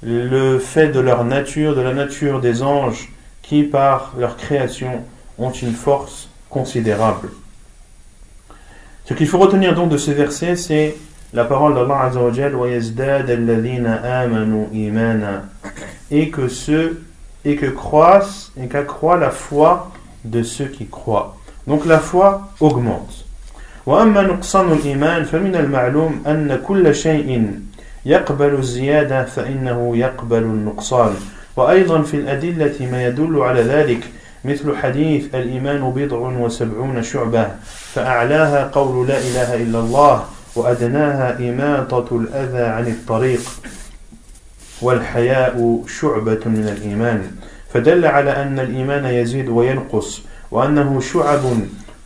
le 0.03 0.59
fait 0.61 0.89
de 0.89 1.01
leur 1.01 1.25
nature, 1.25 1.75
de 1.75 1.81
la 1.81 1.93
nature 1.93 2.41
des 2.41 2.63
anges 2.63 3.09
qui 3.43 3.65
par 3.65 4.15
leur 4.17 4.37
création 4.37 5.03
ont 5.39 5.51
une 5.51 5.73
force 5.73 6.29
considérable. 6.49 7.31
Ce 9.07 9.15
qu'il 9.15 9.27
faut 9.27 9.39
retenir 9.39 9.75
donc 9.75 9.91
de 9.91 9.97
ce 9.97 10.13
verset, 10.13 10.55
c'est 10.55 10.97
la 11.33 11.45
parole 11.45 11.75
d'Allah 11.75 12.13
et 16.13 16.31
que 16.31 16.49
ceux 16.49 17.03
et 17.46 17.56
que 17.56 17.68
croissent 17.68 18.52
et 18.62 18.68
qu'accroît 18.68 19.18
la 19.18 19.30
foi 19.30 19.92
de 20.24 20.44
ceux 20.44 20.66
qui 20.66 20.88
croient. 20.88 21.36
Donc 21.68 21.86
la 21.86 22.00
foi 22.00 22.50
augmente. 22.60 23.26
وأما 23.86 24.22
نقصان 24.22 24.72
الإيمان 24.72 25.24
فمن 25.24 25.56
المعلوم 25.56 26.24
أن 26.28 26.60
كل 26.68 26.96
شيء 26.96 27.60
يقبل 28.06 28.54
الزيادة 28.54 29.26
فإنه 29.26 29.98
يقبل 29.98 30.44
النقصان 30.44 31.16
وأيضا 31.56 32.02
في 32.02 32.18
الأدلة 32.18 32.90
ما 32.92 33.06
يدل 33.06 33.42
على 33.42 33.62
ذلك 33.62 34.04
مثل 34.46 34.76
حديث 34.76 35.36
الإيمان 35.36 35.90
بضع 35.96 36.18
وسبعون 36.18 37.04
شعبة 37.04 37.48
فأعلاها 37.94 38.70
قول 38.74 39.08
لا 39.08 39.18
إله 39.18 39.56
إلا 39.56 39.80
الله 39.80 40.26
وأدناها 40.56 41.40
إماطة 41.40 42.18
الأذى 42.18 42.64
عن 42.64 42.88
الطريق 42.88 43.42
والحياء 44.83 45.83
شعبة 46.01 46.41
من 46.47 46.75
الإيمان. 46.77 47.23
فدل 47.75 48.07
على 48.07 48.31
أن 48.31 48.61
الإيمان 48.61 49.05
يزيد 49.05 49.49
وينقص 49.49 50.23
وأنه 50.51 51.01
شعب 51.01 51.41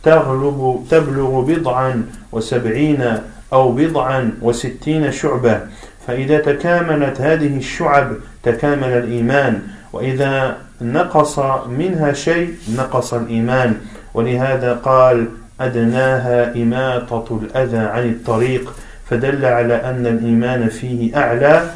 تغلب 0.03 0.85
تبلغ 0.89 1.41
بضعا 1.41 2.03
وسبعين 2.31 3.17
أو 3.53 3.71
بضعا 3.71 4.31
وستين 4.41 5.11
شعبة. 5.11 5.59
فإذا 6.07 6.37
تكاملت 6.37 7.21
هذه 7.21 7.57
الشعب 7.57 8.11
تكامل 8.43 8.87
الإيمان. 8.87 9.61
وإذا 9.93 10.57
نقص 10.81 11.39
منها 11.69 12.13
شيء 12.13 12.53
نقص 12.77 13.13
الإيمان. 13.13 13.73
ولهذا 14.13 14.73
قال 14.73 15.27
أدناها 15.61 16.55
إماطة 16.55 17.39
الأذى 17.43 17.77
عن 17.77 18.09
الطريق. 18.09 18.73
فدل 19.09 19.45
على 19.45 19.73
أن 19.73 20.07
الإيمان 20.07 20.69
فيه 20.69 21.17
أعلى 21.17 21.69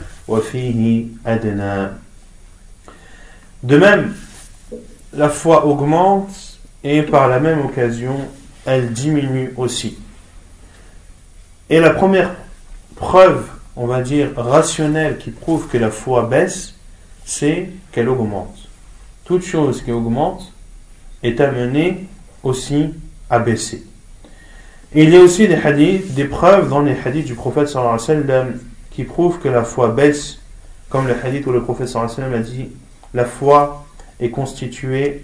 De 3.63 3.77
même, 3.77 4.15
la 5.13 5.29
foi 5.29 5.65
augmente 5.65 6.59
et 6.83 7.01
par 7.01 7.27
la 7.27 7.39
même 7.39 7.65
occasion, 7.65 8.15
elle 8.65 8.91
diminue 8.93 9.53
aussi. 9.57 9.97
Et 11.69 11.79
la 11.79 11.91
première 11.91 12.35
preuve, 12.95 13.47
on 13.75 13.85
va 13.85 14.01
dire, 14.01 14.31
rationnelle 14.35 15.17
qui 15.17 15.31
prouve 15.31 15.67
que 15.67 15.77
la 15.77 15.91
foi 15.91 16.23
baisse, 16.23 16.75
c'est 17.25 17.69
qu'elle 17.91 18.09
augmente. 18.09 18.55
Toute 19.25 19.43
chose 19.43 19.81
qui 19.83 19.91
augmente 19.91 20.53
est 21.21 21.39
amenée 21.41 22.07
aussi 22.43 22.93
à 23.29 23.39
baisser. 23.39 23.83
Il 24.95 25.09
y 25.09 25.17
a 25.17 25.19
aussi 25.19 25.47
des 25.47 25.55
hadiths, 25.55 26.13
des 26.15 26.25
preuves 26.25 26.69
dans 26.69 26.81
les 26.81 26.95
hadiths 27.05 27.25
du 27.25 27.35
prophète 27.35 27.67
sallallahu 27.67 27.99
alayhi 28.03 28.21
wa 28.21 28.27
sallam 28.27 28.59
qui 28.99 29.05
prouvent 29.05 29.39
que 29.39 29.47
la 29.47 29.63
foi 29.63 29.87
baisse, 29.87 30.39
comme 30.89 31.07
le 31.07 31.15
hadith 31.23 31.47
où 31.47 31.53
le 31.53 31.63
sallam 31.87 32.33
a 32.33 32.39
dit 32.39 32.67
la 33.13 33.23
foi 33.23 33.85
est 34.19 34.29
constituée 34.29 35.23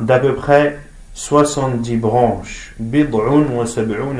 d'à 0.00 0.18
peu 0.18 0.34
près 0.34 0.76
70 1.14 1.96
branches. 1.98 2.74
Bid'un 2.80 3.44
wa 3.54 3.64
sab'un. 3.64 4.16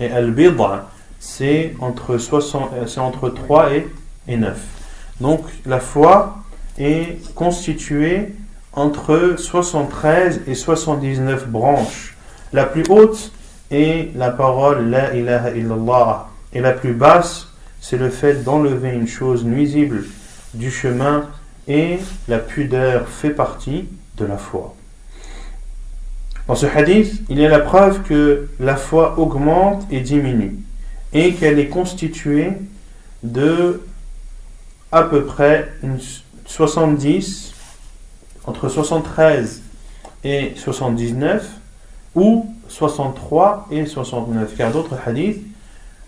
Et 0.00 0.10
al-bid'a, 0.10 0.88
c'est 1.20 1.74
entre, 1.80 2.16
60, 2.16 2.70
c'est 2.86 3.00
entre 3.00 3.28
3 3.28 3.74
et, 3.74 3.88
et 4.26 4.38
9. 4.38 4.58
Donc 5.20 5.44
la 5.66 5.80
foi 5.80 6.38
est 6.78 7.18
constituée 7.34 8.34
entre 8.72 9.34
73 9.36 10.44
et 10.46 10.54
79 10.54 11.48
branches. 11.48 12.16
La 12.54 12.64
plus 12.64 12.84
haute 12.88 13.32
est 13.70 14.16
la 14.16 14.30
parole 14.30 14.88
La 14.88 15.14
ilaha 15.14 15.50
illallah. 15.50 16.28
Et 16.54 16.60
la 16.60 16.72
plus 16.72 16.94
basse, 16.94 17.48
c'est 17.80 17.98
le 17.98 18.10
fait 18.10 18.44
d'enlever 18.44 18.90
une 18.90 19.08
chose 19.08 19.44
nuisible 19.44 20.04
du 20.54 20.70
chemin 20.70 21.28
et 21.68 21.98
la 22.28 22.38
pudeur 22.38 23.08
fait 23.08 23.30
partie 23.30 23.88
de 24.16 24.24
la 24.24 24.38
foi. 24.38 24.74
Dans 26.46 26.54
ce 26.54 26.66
hadith, 26.66 27.22
il 27.28 27.38
y 27.38 27.46
a 27.46 27.48
la 27.48 27.60
preuve 27.60 28.02
que 28.02 28.48
la 28.60 28.76
foi 28.76 29.18
augmente 29.18 29.86
et 29.90 30.00
diminue 30.00 30.58
et 31.12 31.34
qu'elle 31.34 31.58
est 31.58 31.68
constituée 31.68 32.52
de 33.22 33.82
à 34.92 35.02
peu 35.02 35.24
près 35.24 35.72
70 36.44 37.54
entre 38.46 38.68
73 38.68 39.62
et 40.22 40.52
79 40.56 41.48
ou 42.14 42.54
63 42.68 43.68
et 43.70 43.86
69 43.86 44.54
car 44.56 44.70
d'autres 44.70 44.96
hadiths 45.06 45.42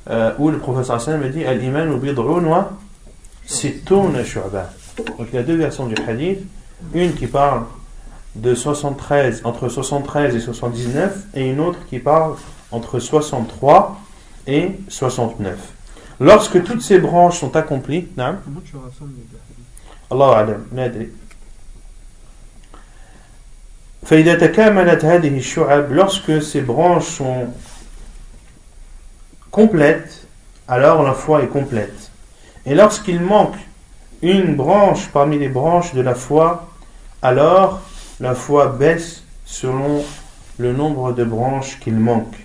euh, 0.08 0.32
où 0.38 0.50
le 0.50 0.58
professeur 0.58 0.96
Hassan 0.96 1.20
me 1.20 1.28
dit 1.28 1.44
Al-Iman 1.44 1.98
bid'un 1.98 2.22
wa 2.22 2.70
shu'ba. 3.46 4.70
Donc 5.18 5.28
il 5.32 5.34
y 5.34 5.38
a 5.38 5.42
deux 5.42 5.56
versions 5.56 5.86
du 5.86 5.94
hadith, 6.06 6.40
une 6.94 7.14
qui 7.14 7.26
parle 7.26 7.64
de 8.34 8.54
73, 8.54 9.42
entre 9.44 9.68
73 9.68 10.34
et 10.34 10.40
79, 10.40 11.24
et 11.34 11.50
une 11.50 11.60
autre 11.60 11.78
qui 11.88 11.98
parle 11.98 12.34
entre 12.70 12.98
63 12.98 13.98
et 14.46 14.72
69. 14.88 15.56
Lorsque 16.20 16.62
toutes 16.62 16.82
ces 16.82 16.98
branches 16.98 17.38
sont 17.38 17.56
accomplies, 17.56 18.08
Allah 18.16 18.30
Alam, 20.10 20.64
lorsque 25.90 26.42
ces 26.42 26.60
branches 26.60 27.06
sont 27.06 27.48
complètes, 29.56 30.28
alors 30.68 31.02
la 31.02 31.14
foi 31.14 31.42
est 31.42 31.46
complète. 31.46 32.10
Et 32.66 32.74
lorsqu'il 32.74 33.20
manque 33.20 33.56
une 34.20 34.54
branche 34.54 35.08
parmi 35.14 35.38
les 35.38 35.48
branches 35.48 35.94
de 35.94 36.02
la 36.02 36.14
foi, 36.14 36.68
alors 37.22 37.80
la 38.20 38.34
foi 38.34 38.66
baisse 38.66 39.22
selon 39.46 40.04
le 40.58 40.74
nombre 40.74 41.12
de 41.12 41.24
branches 41.24 41.80
qu'il 41.80 41.96
manque. 41.96 42.36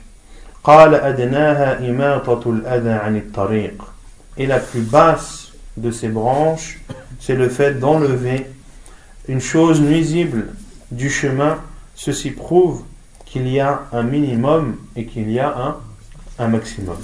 Et 4.37 4.45
la 4.47 4.59
plus 4.59 4.81
basse 4.81 5.51
de 5.75 5.91
ces 5.91 6.07
branches, 6.07 6.79
c'est 7.19 7.35
le 7.35 7.49
fait 7.49 7.73
d'enlever 7.73 8.47
une 9.27 9.41
chose 9.41 9.81
nuisible 9.81 10.53
du 10.91 11.09
chemin, 11.09 11.57
ceci 11.93 12.31
prouve 12.31 12.83
qu'il 13.25 13.49
y 13.49 13.59
a 13.59 13.81
un 13.91 14.03
minimum 14.03 14.77
et 14.95 15.05
qu'il 15.05 15.29
y 15.29 15.41
a 15.41 15.49
un, 15.57 15.75
un 16.41 16.49
maximum. 16.49 16.99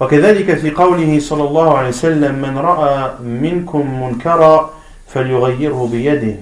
وكذلك 0.00 0.54
في 0.54 0.70
قوله 0.70 1.20
صلى 1.20 1.44
الله 1.44 1.78
عليه 1.78 1.88
وسلم 1.88 2.34
من 2.34 2.58
رأى 2.58 3.10
منكم 3.22 4.02
منكرا 4.02 4.70
فليغيره 5.08 5.88
بيده 5.92 6.34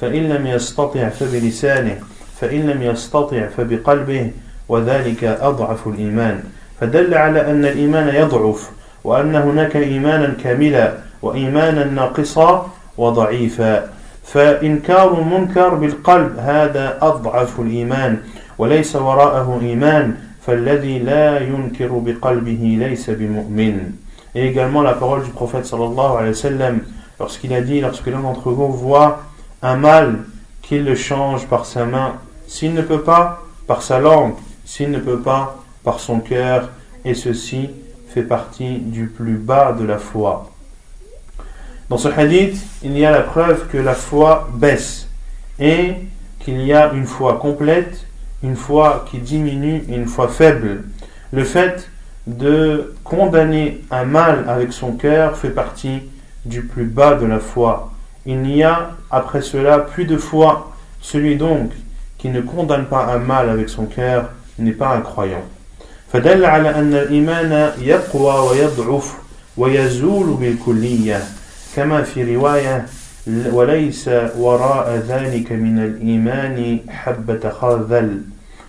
فإن 0.00 0.28
لم 0.28 0.46
يستطع 0.46 1.08
فبلسانه 1.08 1.98
فإن 2.40 2.60
لم 2.70 2.82
يستطع 2.82 3.46
فبقلبه 3.56 4.30
وذلك 4.68 5.24
أضعف 5.24 5.86
الإيمان. 5.86 6.42
فدل 6.80 7.14
على 7.14 7.50
أن 7.50 7.64
الإيمان 7.64 8.08
يضعف 8.08 8.70
وأن 9.04 9.34
هناك 9.34 9.76
إيمانا 9.76 10.34
كاملا 10.44 10.94
وإيمانا 11.22 11.84
ناقصا 11.84 12.70
وضعيفا. 12.98 13.90
فإنكار 14.24 15.18
المنكر 15.18 15.74
بالقلب 15.74 16.38
هذا 16.38 16.98
أضعف 17.02 17.60
الإيمان 17.60 18.18
وليس 18.58 18.96
وراءه 18.96 19.58
إيمان. 19.62 20.14
فالذي 20.43 20.99
لا 20.99 21.39
ينكر 21.39 21.87
بقلبه 21.87 22.77
ليس 22.79 23.09
بمؤمن 23.09 23.91
Et 24.35 24.45
également 24.45 24.83
la 24.83 24.93
parole 24.93 25.23
du 25.23 25.31
prophète 25.31 25.65
sallallahu 25.65 26.17
alayhi 26.17 26.29
wa 26.29 26.35
sallam 26.35 26.79
lorsqu'il 27.19 27.53
a 27.53 27.61
dit 27.61 27.81
lorsque 27.81 28.07
l'un 28.07 28.19
d'entre 28.19 28.51
vous 28.51 28.71
voit 28.71 29.23
un 29.61 29.75
mal 29.75 30.19
qu'il 30.61 30.85
le 30.85 30.95
change 30.95 31.47
par 31.47 31.65
sa 31.65 31.85
main 31.85 32.13
s'il 32.47 32.73
ne 32.73 32.81
peut 32.81 33.01
pas 33.01 33.43
par 33.65 33.81
sa 33.81 33.99
langue 33.99 34.33
s'il 34.65 34.91
ne 34.91 34.99
peut 34.99 35.19
pas 35.19 35.57
par 35.83 35.99
son 35.99 36.19
cœur 36.19 36.69
et 37.05 37.15
ceci 37.15 37.69
fait 38.09 38.23
partie 38.23 38.77
du 38.77 39.07
plus 39.07 39.35
bas 39.35 39.73
de 39.73 39.85
la 39.85 39.97
foi 39.97 40.51
Dans 41.89 41.97
ce 41.97 42.07
hadith, 42.07 42.63
il 42.83 42.97
y 42.97 43.05
a 43.05 43.11
la 43.11 43.21
preuve 43.21 43.67
que 43.67 43.77
la 43.77 43.95
foi 43.95 44.49
baisse 44.53 45.07
et 45.59 45.95
qu'il 46.39 46.61
y 46.61 46.73
a 46.73 46.93
une 46.93 47.05
foi 47.05 47.39
complète, 47.41 48.05
une 48.43 48.55
foi 48.55 49.05
qui 49.09 49.17
diminue 49.17 49.83
et 49.89 49.95
une 49.95 50.07
foi 50.07 50.27
faible. 50.27 50.83
Le 51.31 51.43
fait 51.43 51.89
de 52.27 52.93
condamner 53.03 53.81
un 53.91 54.05
mal 54.05 54.45
avec 54.47 54.71
son 54.73 54.93
cœur 54.93 55.37
fait 55.37 55.49
partie 55.49 56.01
du 56.45 56.61
plus 56.61 56.85
bas 56.85 57.15
de 57.15 57.25
la 57.25 57.39
foi. 57.39 57.91
Il 58.25 58.41
n'y 58.41 58.63
a 58.63 58.91
après 59.11 59.41
cela 59.41 59.79
plus 59.79 60.05
de 60.05 60.17
foi. 60.17 60.71
Celui 61.01 61.35
donc 61.35 61.71
qui 62.17 62.29
ne 62.29 62.41
condamne 62.41 62.85
pas 62.85 63.05
un 63.05 63.19
mal 63.19 63.49
avec 63.49 63.69
son 63.69 63.85
cœur 63.85 64.29
n'est 64.57 64.71
pas 64.71 64.95
un 64.95 65.01
croyant. 65.01 65.43
كما 71.75 72.03
في 72.03 72.35
رواية 72.35 72.85
وليس 73.27 74.09
وراء 74.37 75.03
ذلك 75.07 75.51
من 75.51 75.79
الإيمان 75.79 76.79
حبة 76.89 77.49
خردل 77.49 78.21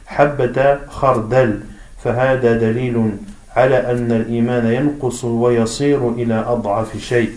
حبة 0.08 0.78
خردل 0.90 1.60
فهذا 2.04 2.54
دليل 2.58 3.12
على 3.56 3.92
أن 3.92 4.12
الإيمان 4.12 4.66
ينقص 4.66 5.24
ويصير 5.24 6.10
إلى 6.10 6.46
أضعف 6.48 6.98
شيء. 6.98 7.30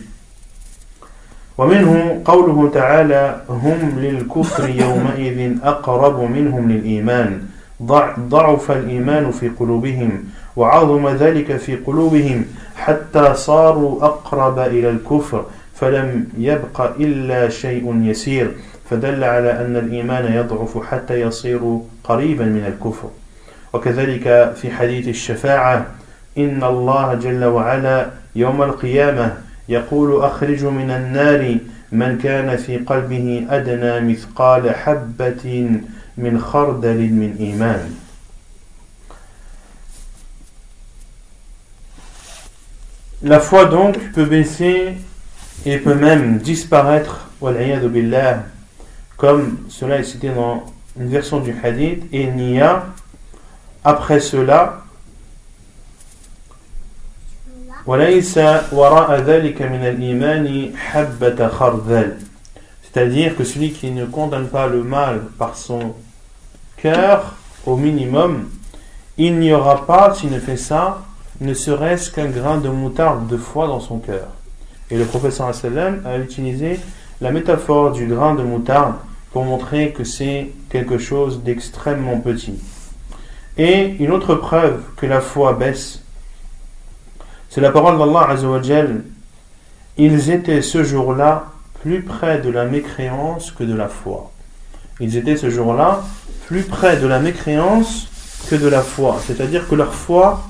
ومنه 1.58 2.22
قوله 2.24 2.70
تعالى 2.74 3.40
هم 3.48 3.98
للكفر 3.98 4.68
يومئذ 4.68 5.56
أقرب 5.62 6.30
منهم 6.30 6.70
للإيمان. 6.72 7.42
ضعف 8.28 8.70
الإيمان 8.70 9.30
في 9.30 9.48
قلوبهم 9.48 10.24
وعظم 10.56 11.08
ذلك 11.08 11.56
في 11.56 11.76
قلوبهم 11.76 12.44
حتى 12.76 13.34
صاروا 13.34 14.04
أقرب 14.04 14.58
إلى 14.58 14.90
الكفر 14.90 15.44
فلم 15.74 16.26
يبق 16.38 16.80
إلا 17.00 17.48
شيء 17.48 18.00
يسير. 18.02 18.54
فدل 18.90 19.24
على 19.24 19.50
أن 19.50 19.76
الإيمان 19.76 20.32
يضعف 20.32 20.86
حتى 20.86 21.20
يصير 21.20 21.80
قريبا 22.04 22.44
من 22.44 22.64
الكفر. 22.66 23.10
وكذلك 23.72 24.54
في 24.56 24.70
حديث 24.70 25.08
الشفاعة 25.08 25.86
إن 26.38 26.64
الله 26.64 27.14
جل 27.14 27.44
وعلا 27.44 28.10
يوم 28.36 28.62
القيامة 28.62 29.36
يقول 29.68 30.24
أخرج 30.24 30.64
من 30.64 30.90
النار 30.90 31.58
من 31.92 32.18
كان 32.18 32.56
في 32.56 32.76
قلبه 32.78 33.46
أدنى 33.50 34.12
مثقال 34.12 34.74
حبة 34.74 35.70
من 36.18 36.40
خردل 36.40 36.98
من 37.12 37.36
إيمان. 37.40 37.94
La 43.20 43.40
foi 43.40 43.64
donc 43.64 43.98
peut 44.12 44.26
baisser 44.26 44.94
et 45.66 45.78
peut 45.78 45.96
même 45.96 46.38
disparaître, 46.38 47.28
billah, 47.42 48.44
comme 49.18 49.58
cela 49.68 49.98
est 49.98 50.04
cité 50.04 50.30
dans 50.30 50.64
une 50.98 51.08
version 51.08 51.40
du 51.40 51.54
hadith, 51.62 52.04
et 52.12 52.22
il 52.22 52.34
n'y 52.34 52.60
a 52.60 52.86
après 53.84 54.20
cela 54.20 54.84
c'est-à-dire 62.82 63.36
que 63.36 63.44
celui 63.44 63.72
qui 63.72 63.90
ne 63.90 64.06
condamne 64.06 64.48
pas 64.48 64.66
le 64.66 64.82
mal 64.82 65.20
par 65.38 65.56
son 65.56 65.94
cœur 66.76 67.34
au 67.66 67.76
minimum 67.76 68.48
il 69.18 69.38
n'y 69.38 69.52
aura 69.52 69.84
pas 69.84 70.14
s'il 70.14 70.30
ne 70.30 70.38
fait 70.38 70.56
ça 70.56 71.02
ne 71.40 71.54
serait-ce 71.54 72.10
qu'un 72.10 72.28
grain 72.28 72.58
de 72.58 72.68
moutarde 72.68 73.26
de 73.26 73.36
foi 73.36 73.66
dans 73.66 73.80
son 73.80 73.98
cœur. 73.98 74.28
Et 74.90 74.96
le 74.96 75.04
professeur 75.04 75.50
a 76.04 76.18
utilisé 76.18 76.80
la 77.20 77.30
métaphore 77.30 77.92
du 77.92 78.06
grain 78.06 78.34
de 78.34 78.42
moutarde 78.42 78.94
pour 79.32 79.44
montrer 79.44 79.92
que 79.92 80.04
c'est 80.04 80.50
quelque 80.70 80.98
chose 80.98 81.42
d'extrêmement 81.42 82.20
petit. 82.20 82.58
Et 83.56 83.96
une 83.98 84.12
autre 84.12 84.34
preuve 84.34 84.80
que 84.96 85.06
la 85.06 85.20
foi 85.20 85.52
baisse, 85.52 86.02
c'est 87.50 87.60
la 87.60 87.70
parole 87.70 87.98
d'Allah 87.98 88.28
Azzawajal. 88.30 89.04
Ils 89.96 90.30
étaient 90.30 90.62
ce 90.62 90.84
jour-là 90.84 91.46
plus 91.82 92.02
près 92.02 92.38
de 92.38 92.50
la 92.50 92.64
mécréance 92.64 93.50
que 93.50 93.64
de 93.64 93.74
la 93.74 93.88
foi. 93.88 94.30
Ils 95.00 95.16
étaient 95.16 95.36
ce 95.36 95.50
jour-là 95.50 96.02
plus 96.46 96.62
près 96.62 96.98
de 96.98 97.06
la 97.06 97.18
mécréance 97.18 98.08
que 98.48 98.54
de 98.54 98.68
la 98.68 98.82
foi. 98.82 99.20
C'est-à-dire 99.26 99.68
que 99.68 99.74
leur 99.74 99.94
foi 99.94 100.42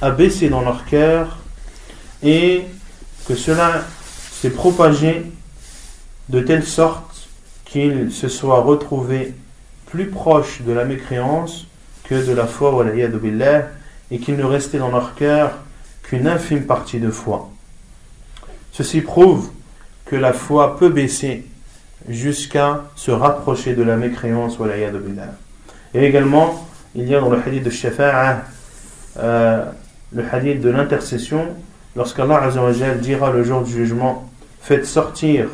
a 0.00 0.10
baissé 0.10 0.48
dans 0.48 0.60
leur 0.60 0.84
cœur 0.84 1.38
et 2.22 2.64
que 3.26 3.34
cela 3.34 3.82
s'est 4.32 4.50
propagé 4.50 5.30
de 6.28 6.40
telle 6.40 6.64
sorte 6.64 7.05
qu'ils 7.66 8.10
se 8.10 8.28
soient 8.28 8.62
retrouvés 8.62 9.34
plus 9.86 10.06
proches 10.06 10.62
de 10.62 10.72
la 10.72 10.84
mécréance 10.84 11.66
que 12.04 12.14
de 12.14 12.32
la 12.32 12.46
foi 12.46 12.86
et 14.10 14.18
qu'il 14.18 14.36
ne 14.36 14.44
restait 14.44 14.78
dans 14.78 14.90
leur 14.90 15.14
cœur 15.14 15.52
qu'une 16.02 16.26
infime 16.26 16.64
partie 16.64 17.00
de 17.00 17.10
foi. 17.10 17.50
Ceci 18.72 19.00
prouve 19.00 19.50
que 20.04 20.16
la 20.16 20.32
foi 20.32 20.78
peut 20.78 20.88
baisser 20.88 21.44
jusqu'à 22.08 22.84
se 22.94 23.10
rapprocher 23.10 23.74
de 23.74 23.82
la 23.82 23.96
mécréance. 23.96 24.58
Et 25.94 26.04
également, 26.04 26.66
il 26.94 27.08
y 27.08 27.14
a 27.14 27.20
dans 27.20 27.30
le 27.30 27.38
hadith 27.44 27.64
de 27.64 27.70
Shafa'a, 27.70 28.42
euh, 29.18 29.64
le 30.12 30.24
hadith 30.30 30.60
de 30.60 30.70
l'intercession, 30.70 31.48
lorsqu'Allah 31.96 32.48
dira 33.00 33.32
le 33.32 33.42
jour 33.42 33.62
du 33.62 33.72
jugement 33.72 34.30
Faites 34.60 34.86
sortir 34.86 35.48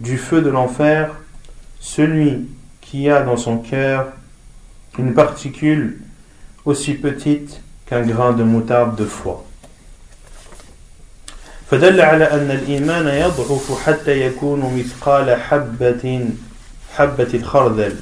du 0.00 0.16
feu 0.16 0.42
de 0.42 0.50
l'enfer 0.50 1.10
celui 1.80 2.48
qui 2.80 3.10
a 3.10 3.22
dans 3.22 3.36
son 3.36 3.58
cœur 3.58 4.06
une 4.98 5.14
particule 5.14 5.98
aussi 6.64 6.94
petite 6.94 7.60
qu'un 7.86 8.02
grain 8.02 8.32
de 8.32 8.42
moutarde 8.42 8.96
de 8.96 9.04
foi. 9.04 9.44
فدل 11.70 12.00
على 12.00 12.24
أن 12.24 12.50
الإيمان 12.50 13.06
يضعف 13.06 13.82
حتى 13.86 14.26
يكون 14.26 14.78
مثقال 14.78 15.36
حبة 15.36 16.24
حبة 16.96 17.28
الخردل 17.34 17.96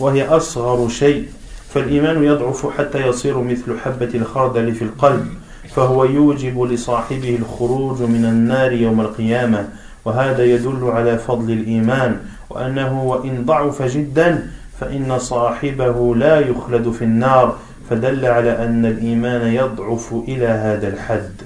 وهي 0.00 0.24
أصغر 0.26 0.88
شيء 0.88 1.28
فالإيمان 1.74 2.24
يضعف 2.24 2.78
حتى 2.78 3.06
يصير 3.06 3.38
مثل 3.38 3.78
حبة 3.84 4.10
الخردل 4.14 4.74
في 4.74 4.82
القلب 4.82 5.26
فهو 5.74 6.04
يوجب 6.04 6.62
لصاحبه 6.62 7.36
الخروج 7.36 8.02
من 8.02 8.24
النار 8.24 8.72
يوم 8.72 9.00
القيامة 9.00 9.68
وهذا 10.04 10.44
يدل 10.44 10.90
على 10.90 11.18
فضل 11.18 11.52
الإيمان 11.52 12.20
وأنه 12.50 13.02
وإن 13.02 13.44
ضعف 13.44 13.82
جدا 13.82 14.50
فإن 14.80 15.18
صاحبه 15.18 16.14
لا 16.14 16.40
يخلد 16.40 16.90
في 16.90 17.04
النار 17.04 17.56
فدل 17.90 18.26
على 18.26 18.64
أن 18.64 18.86
الإيمان 18.86 19.54
يضعف 19.54 20.14
إلى 20.28 20.46
هذا 20.46 20.88
الحد 20.88 21.42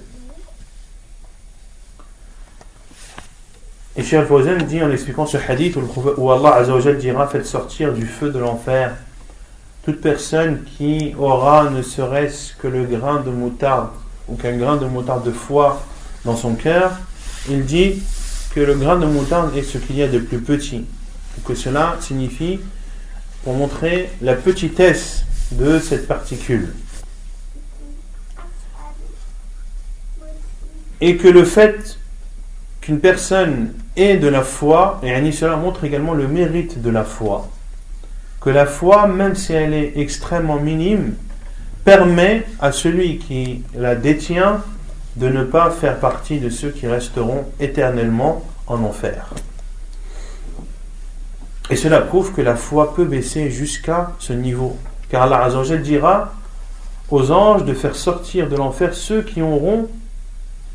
Et 3.99 4.03
Cheikh 4.03 4.19
Al-Fawzan 4.19 4.59
dit 4.59 4.83
en 4.83 4.91
expliquant 4.91 5.25
ce 5.25 5.39
hadith 5.39 5.79
où 6.19 6.31
Allah 6.31 6.57
Azzawajal 6.57 6.99
dira 6.99 7.27
Faites 7.29 7.47
sortir 7.47 7.95
du 7.95 8.05
feu 8.05 8.29
de 8.31 8.39
l'enfer 8.39 8.93
toute 9.87 10.01
personne 10.01 10.65
qui 10.77 11.15
aura 11.17 11.71
ne 11.71 11.81
serait-ce 11.81 12.55
que 12.57 12.67
le 12.67 12.85
grain 12.85 13.21
de 13.21 13.31
moutarde 13.31 13.89
ou 14.29 14.35
qu'un 14.35 14.57
grain 14.57 14.77
de 14.77 14.85
moutarde 14.85 15.25
de 15.25 15.31
foi 15.31 15.81
dans 16.25 16.35
son 16.37 16.55
cœur, 16.57 16.91
il 17.49 17.65
dit 17.65 18.03
que 18.57 18.63
le 18.63 18.75
grain 18.75 18.99
de 18.99 19.05
moutarde 19.05 19.55
est 19.55 19.63
ce 19.63 19.77
qu'il 19.77 19.99
y 19.99 20.03
a 20.03 20.09
de 20.09 20.19
plus 20.19 20.39
petit. 20.39 20.87
Et 21.37 21.41
que 21.43 21.55
cela 21.55 21.99
signifie, 22.01 22.59
pour 23.45 23.53
montrer 23.53 24.09
la 24.23 24.35
petitesse 24.35 25.27
de 25.53 25.79
cette 25.79 26.09
particule. 26.09 26.73
Et 31.03 31.19
que 31.19 31.29
le 31.29 31.45
fait 31.45 31.99
qu'une 32.81 32.99
personne 32.99 33.75
ait 33.95 34.17
de 34.17 34.27
la 34.27 34.43
foi, 34.43 35.03
et 35.03 35.33
cela 35.33 35.57
montre 35.57 35.85
également 35.85 36.15
le 36.15 36.27
mérite 36.27 36.81
de 36.81 36.89
la 36.89 37.05
foi. 37.05 37.51
Que 38.41 38.49
la 38.49 38.65
foi, 38.65 39.07
même 39.07 39.35
si 39.35 39.53
elle 39.53 39.75
est 39.75 39.93
extrêmement 39.97 40.59
minime, 40.59 41.15
permet 41.85 42.47
à 42.59 42.73
celui 42.73 43.19
qui 43.19 43.65
la 43.75 43.95
détient 43.97 44.63
de 45.17 45.29
ne 45.29 45.45
pas 45.45 45.71
faire 45.71 45.99
partie 45.99 46.39
de 46.39 46.51
ceux 46.51 46.71
qui 46.71 46.87
resteront 46.87 47.45
éternellement 47.59 48.43
en 48.67 48.83
enfer. 48.83 49.29
Et 51.71 51.77
cela 51.77 52.01
prouve 52.01 52.33
que 52.33 52.43
la 52.43 52.55
foi 52.55 52.95
peut 52.95 53.05
baisser 53.05 53.51
jusqu'à 53.51 54.13
ce 54.19 54.33
niveau. 54.33 54.77
Car 55.09 55.23
Allah 55.23 55.43
Azzawajal 55.45 55.83
dira 55.83 56.33
aux 57.11 57.31
anges 57.31 57.65
de 57.65 57.75
faire 57.75 57.97
sortir 57.97 58.49
de 58.49 58.57
l'enfer 58.57 58.95
ceux 58.95 59.23
qui 59.23 59.43
auront 59.43 59.89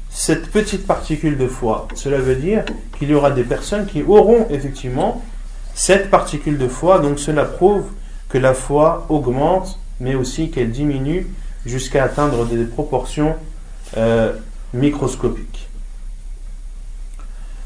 cette 0.10 0.52
petite 0.52 0.86
particule 0.86 1.38
de 1.38 1.48
foi. 1.48 1.88
Cela 1.96 2.18
veut 2.18 2.36
dire 2.36 2.66
qu'il 2.98 3.10
y 3.10 3.14
aura 3.14 3.32
des 3.32 3.44
personnes 3.44 3.86
qui 3.86 4.04
auront 4.04 4.48
effectivement 4.50 5.22
cette 5.74 6.10
particule 6.10 6.58
de 6.58 6.68
foi. 6.68 7.00
Donc 7.00 7.20
cela 7.20 7.46
prouve 7.46 7.86
que 8.28 8.38
la 8.38 8.54
foi 8.54 9.06
augmente, 9.10 9.80
mais 10.00 10.16
aussi 10.16 10.50
qu'elle 10.50 10.72
diminue 10.72 11.28
jusqu'à 11.66 12.04
atteindre 12.04 12.46
des 12.46 12.66
proportions 12.66 13.36
euh, 13.98 14.34
microscopiques. 14.74 15.68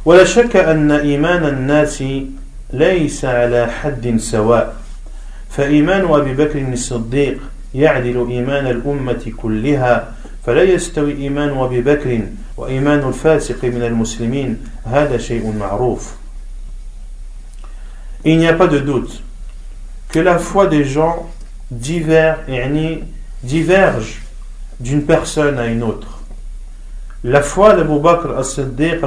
ولا 0.05 0.23
شك 0.23 0.55
أن 0.55 0.91
إيمان 0.91 1.45
الناس 1.45 2.03
ليس 2.73 3.25
على 3.25 3.67
حد 3.67 4.17
سواء 4.17 4.75
فإيمان 5.49 6.05
أبي 6.13 6.33
بكر 6.33 6.73
الصديق 6.73 7.37
يعدل 7.75 8.27
إيمان 8.29 8.67
الأمة 8.67 9.33
كلها 9.37 10.13
فلا 10.45 10.63
يستوي 10.63 11.11
إيمان 11.11 11.57
أبي 11.57 11.81
بكر 11.81 12.21
وإيمان 12.57 13.07
الفاسق 13.07 13.65
من 13.65 13.83
المسلمين 13.83 14.57
هذا 14.85 15.17
شيء 15.17 15.53
معروف 15.59 16.15
Il 18.25 18.39
n'y 18.39 18.47
a 18.47 18.53
pas 18.53 18.67
de 18.67 18.79
doute 18.79 19.21
que 20.09 20.17
la 20.17 20.39
foi 20.39 20.65
des 20.65 20.83
gens 20.83 21.29
divers, 21.69 22.39
diverge 23.43 24.23
d'une 24.79 25.03
personne 25.03 25.59
à 25.59 25.67
une 25.67 25.83
autre. 25.83 26.14
La 27.24 27.42
foi 27.42 27.74
d'Abu 27.74 27.98
Bakr 28.00 28.30
as-Siddiq 28.38 29.00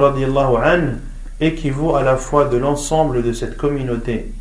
équivaut 1.41 1.95
à 1.95 2.03
la 2.03 2.15
foi 2.15 2.45
de 2.45 2.57
l'ensemble 2.57 3.23
de 3.23 3.33
cette 3.33 3.57
communauté. 3.57 4.31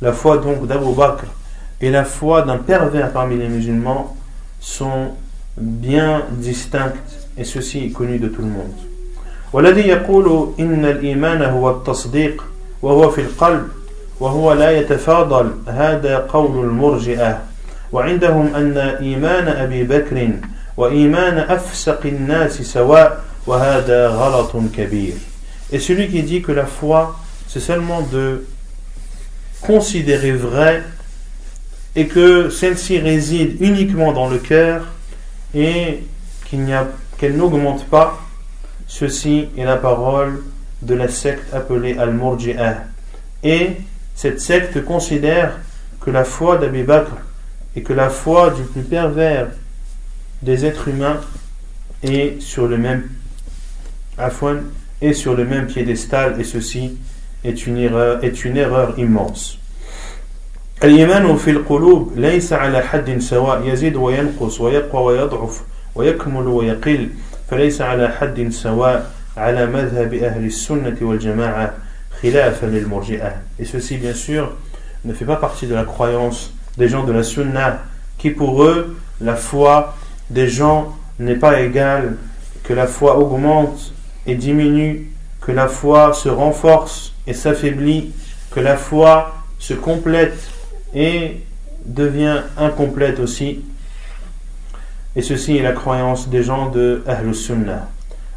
La 0.00 0.12
foi 0.12 0.38
donc 0.38 0.66
d'Abu 0.66 0.94
Bakr 0.94 1.24
et 1.80 1.90
la 1.90 2.04
foi 2.04 2.42
d'un 2.42 2.58
pervers 2.58 3.10
parmi 3.12 3.36
les 3.36 3.48
musulmans 3.48 4.16
sont 4.60 5.12
bien 5.56 6.22
distinctes 6.30 7.28
et 7.36 7.44
ceci 7.44 7.86
est 7.86 7.90
connu 7.90 8.18
de 8.18 8.28
tout 8.28 8.42
le 8.42 8.48
monde. 8.48 8.72
والذي 9.52 9.88
يقول 9.88 10.54
إن 10.60 10.84
الإيمان 10.84 11.42
هو 11.42 11.70
التصديق 11.70 12.44
وهو 12.82 13.10
في 13.10 13.20
القلب 13.20 13.68
وهو 14.20 14.52
لا 14.52 14.70
يتفاضل 14.78 15.50
هذا 15.66 16.18
قول 16.18 16.64
المرجئة 16.64 17.40
وعندهم 17.92 18.54
أن 18.54 18.78
إيمان 18.78 19.48
أبي 19.48 19.84
بكر 19.84 20.30
وإيمان 20.76 21.38
أفسق 21.38 22.06
الناس 22.06 22.62
سواء 22.62 23.24
وهذا 23.46 24.08
غلط 24.08 24.52
كبير 24.76 25.14
Et 25.72 25.78
celui 25.78 26.08
qui 26.08 26.22
dit 26.22 26.42
que 26.42 26.52
la 26.52 26.66
foi, 26.66 27.18
c'est 27.48 27.60
seulement 27.60 28.02
de 28.02 28.44
considérer 29.62 30.32
vrai 30.32 30.82
et 31.96 32.06
que 32.06 32.50
celle-ci 32.50 32.98
réside 32.98 33.56
uniquement 33.60 34.12
dans 34.12 34.28
le 34.28 34.38
cœur 34.38 34.86
et 35.54 36.02
qu'elle 36.50 37.36
n'augmente 37.36 37.86
pas, 37.86 38.20
ceci 38.86 39.48
est 39.56 39.64
la 39.64 39.76
parole 39.76 40.42
de 40.82 40.94
la 40.94 41.08
secte 41.08 41.54
appelée 41.54 41.96
Al-Murji'ah. 41.98 42.84
Et 43.42 43.76
cette 44.14 44.40
secte 44.40 44.84
considère 44.84 45.58
que 46.00 46.10
la 46.10 46.24
foi 46.24 46.58
d'Abi 46.58 46.82
Bakr 46.82 47.12
et 47.76 47.82
que 47.82 47.92
la 47.92 48.10
foi 48.10 48.50
du 48.50 48.62
plus 48.62 48.82
pervers 48.82 49.48
des 50.42 50.64
êtres 50.64 50.88
humains 50.88 51.20
est 52.02 52.40
sur 52.40 52.66
le 52.66 52.78
même 52.78 53.08
afwan 54.18 54.62
est 55.00 55.12
sur 55.12 55.34
le 55.34 55.44
même 55.44 55.66
piédestal 55.66 56.40
et 56.40 56.44
ceci 56.44 56.96
est 57.44 57.66
une 57.66 57.78
erreur, 57.78 58.22
est 58.24 58.44
une 58.44 58.56
erreur 58.56 58.94
immense. 58.98 59.58
الإيمان 60.84 61.36
في 61.36 61.50
القلوب 61.50 62.12
ليس 62.16 62.52
على 62.52 62.82
حد 62.82 63.18
سواء 63.18 63.68
يزيد 63.68 63.96
وينقص 63.96 64.60
ويقوى 64.60 65.02
ويضعف 65.02 65.62
ويكمل 65.94 66.46
ويقل 66.46 67.08
فليس 67.50 67.80
على 67.80 68.08
حد 68.08 68.48
سواء 68.50 69.10
على 69.36 69.66
مذهب 69.66 70.14
أهل 70.14 70.44
السنة 70.44 70.96
والجماعة 71.00 71.74
خلافا 72.22 72.66
للمرجئة 72.66 73.32
et 73.60 73.64
ceci 73.64 73.96
bien 73.96 74.14
sûr 74.14 74.52
ne 75.04 75.12
fait 75.12 75.24
pas 75.24 75.36
partie 75.36 75.66
de 75.66 75.74
la 75.74 75.84
croyance 75.84 76.52
des 76.76 76.88
gens 76.88 77.04
de 77.04 77.12
la 77.12 77.22
sunna 77.22 77.78
qui 78.18 78.30
pour 78.30 78.64
eux 78.64 78.96
la 79.20 79.36
foi 79.36 79.94
des 80.30 80.48
gens 80.48 80.94
n'est 81.18 81.36
pas 81.36 81.60
égale 81.60 82.16
que 82.64 82.72
la 82.72 82.86
foi 82.86 83.16
augmente 83.18 83.92
et 84.26 84.34
diminue, 84.34 85.08
que 85.40 85.52
la 85.52 85.68
foi 85.68 86.12
se 86.12 86.28
renforce 86.28 87.14
et 87.26 87.34
s'affaiblit, 87.34 88.12
que 88.50 88.60
la 88.60 88.76
foi 88.76 89.34
se 89.58 89.74
complète 89.74 90.48
et 90.94 91.40
devient 91.84 92.42
incomplète 92.56 93.18
aussi. 93.20 93.60
Et 95.14 95.22
ceci 95.22 95.56
est 95.58 95.62
la 95.62 95.72
croyance 95.72 96.28
des 96.28 96.42
gens 96.42 96.70
de 96.70 97.02
Ahl 97.06 97.34
Sunnah. 97.34 97.88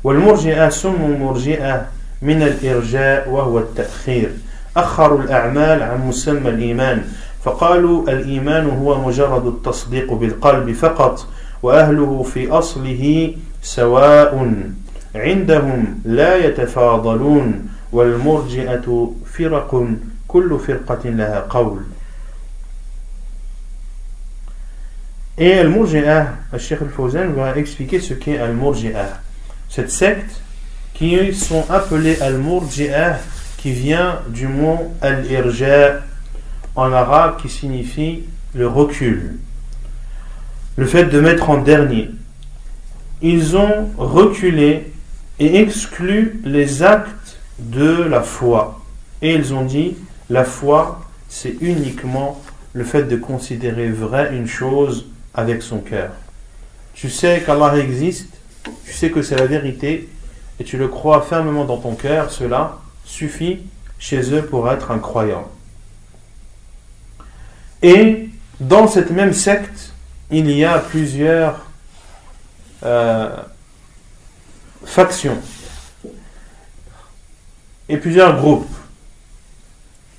والمرجئة 0.06 0.70
سموا 0.70 1.18
مرجئة 1.18 1.86
من 2.22 2.42
الإرجاء 2.42 3.30
وهو 3.30 3.60
التأخير 3.60 4.30
أخروا 4.78 5.20
الأعمال 5.20 5.84
عن 5.84 6.08
مسمى 6.08 6.50
الإيمان 6.50 7.02
فقالوا 7.44 8.10
الإيمان 8.10 8.70
هو 8.70 9.08
مجرد 9.08 9.46
التصديق 9.46 10.14
بالقلب 10.14 10.72
فقط 10.72 11.28
وأهله 11.64 12.24
في 12.24 12.50
أصله 12.50 13.34
سواء 13.62 14.52
عندهم 15.16 16.02
لا 16.06 16.46
يتفاضلون 16.46 17.70
والمرجئة 17.92 19.14
فرق 19.26 19.88
كل 20.28 20.60
فرقة 20.60 21.10
لها 21.10 21.40
قول 21.50 21.82
Et 25.38 25.52
Al-Murji'ah, 25.52 26.28
Al-Sheikh 26.54 26.82
Al-Fawzan 26.82 27.34
va 27.34 27.58
expliquer 27.58 28.00
ce 28.00 28.14
qu'est 28.14 28.38
Al-Murji'ah. 28.38 29.20
Cette 29.68 29.92
secte 29.92 30.42
qui 30.94 31.34
sont 31.34 31.66
appelés 31.70 32.22
Al-Murji'ah, 32.22 33.18
qui 33.58 33.74
vient 33.74 34.22
du 34.30 34.48
mot 34.48 34.94
Al-Irja 35.02 36.04
en 36.76 36.94
arabe 36.94 37.42
qui 37.42 37.50
signifie 37.50 38.24
le 38.54 38.68
recul. 38.68 39.38
Le 40.81 40.87
fait 40.87 41.05
de 41.05 41.21
mettre 41.21 41.51
en 41.51 41.59
dernier. 41.59 42.09
Ils 43.21 43.55
ont 43.55 43.91
reculé 43.99 44.91
et 45.39 45.61
exclut 45.61 46.41
les 46.43 46.83
actes 46.83 47.39
de 47.59 48.03
la 48.03 48.23
foi. 48.23 48.81
Et 49.21 49.35
ils 49.35 49.53
ont 49.53 49.67
dit, 49.67 49.95
la 50.31 50.43
foi, 50.43 51.03
c'est 51.29 51.55
uniquement 51.61 52.41
le 52.73 52.85
fait 52.85 53.03
de 53.03 53.17
considérer 53.17 53.91
vrai 53.91 54.35
une 54.35 54.47
chose 54.47 55.05
avec 55.35 55.61
son 55.61 55.81
cœur. 55.81 56.13
tu 56.95 57.11
sais 57.11 57.43
qu'Allah 57.45 57.77
existe, 57.77 58.33
tu 58.87 58.95
sais 58.95 59.11
que 59.11 59.21
c'est 59.21 59.37
la 59.37 59.45
vérité, 59.45 60.09
et 60.59 60.65
tu 60.65 60.79
le 60.79 60.89
crois 60.89 61.21
fermement 61.21 61.67
dans 61.67 61.77
ton 61.77 61.95
cœur, 61.95 62.31
cela 62.31 62.79
suffit 63.05 63.59
chez 63.99 64.33
eux 64.33 64.47
pour 64.47 64.73
être 64.73 64.91
un 64.91 64.99
croyant. 64.99 65.47
Et 67.83 68.31
dans 68.61 68.89
cette 68.89 69.11
même 69.11 69.35
secte, 69.35 69.90
il 70.32 70.50
y 70.52 70.66
a 70.66 70.80
plusieurs 70.80 71.66
euh, 72.84 73.30
factions 74.84 75.38
et 77.88 77.98
plusieurs 77.98 78.38
groupes. 78.38 78.68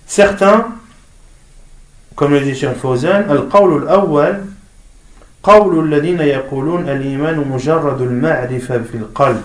Certains, 0.07 0.69
comme 2.15 2.33
le 2.33 2.41
dit 2.41 2.55
Cheikh 2.55 2.77
Fawzan, 2.77 3.31
القول 3.31 3.83
الأول 3.83 4.45
قول 5.43 5.85
الذين 5.85 6.21
يقولون 6.21 6.89
الإيمان 6.89 7.39
مجرد 7.49 8.01
المعرفة 8.01 8.79
في 8.79 8.97
القلب 8.97 9.43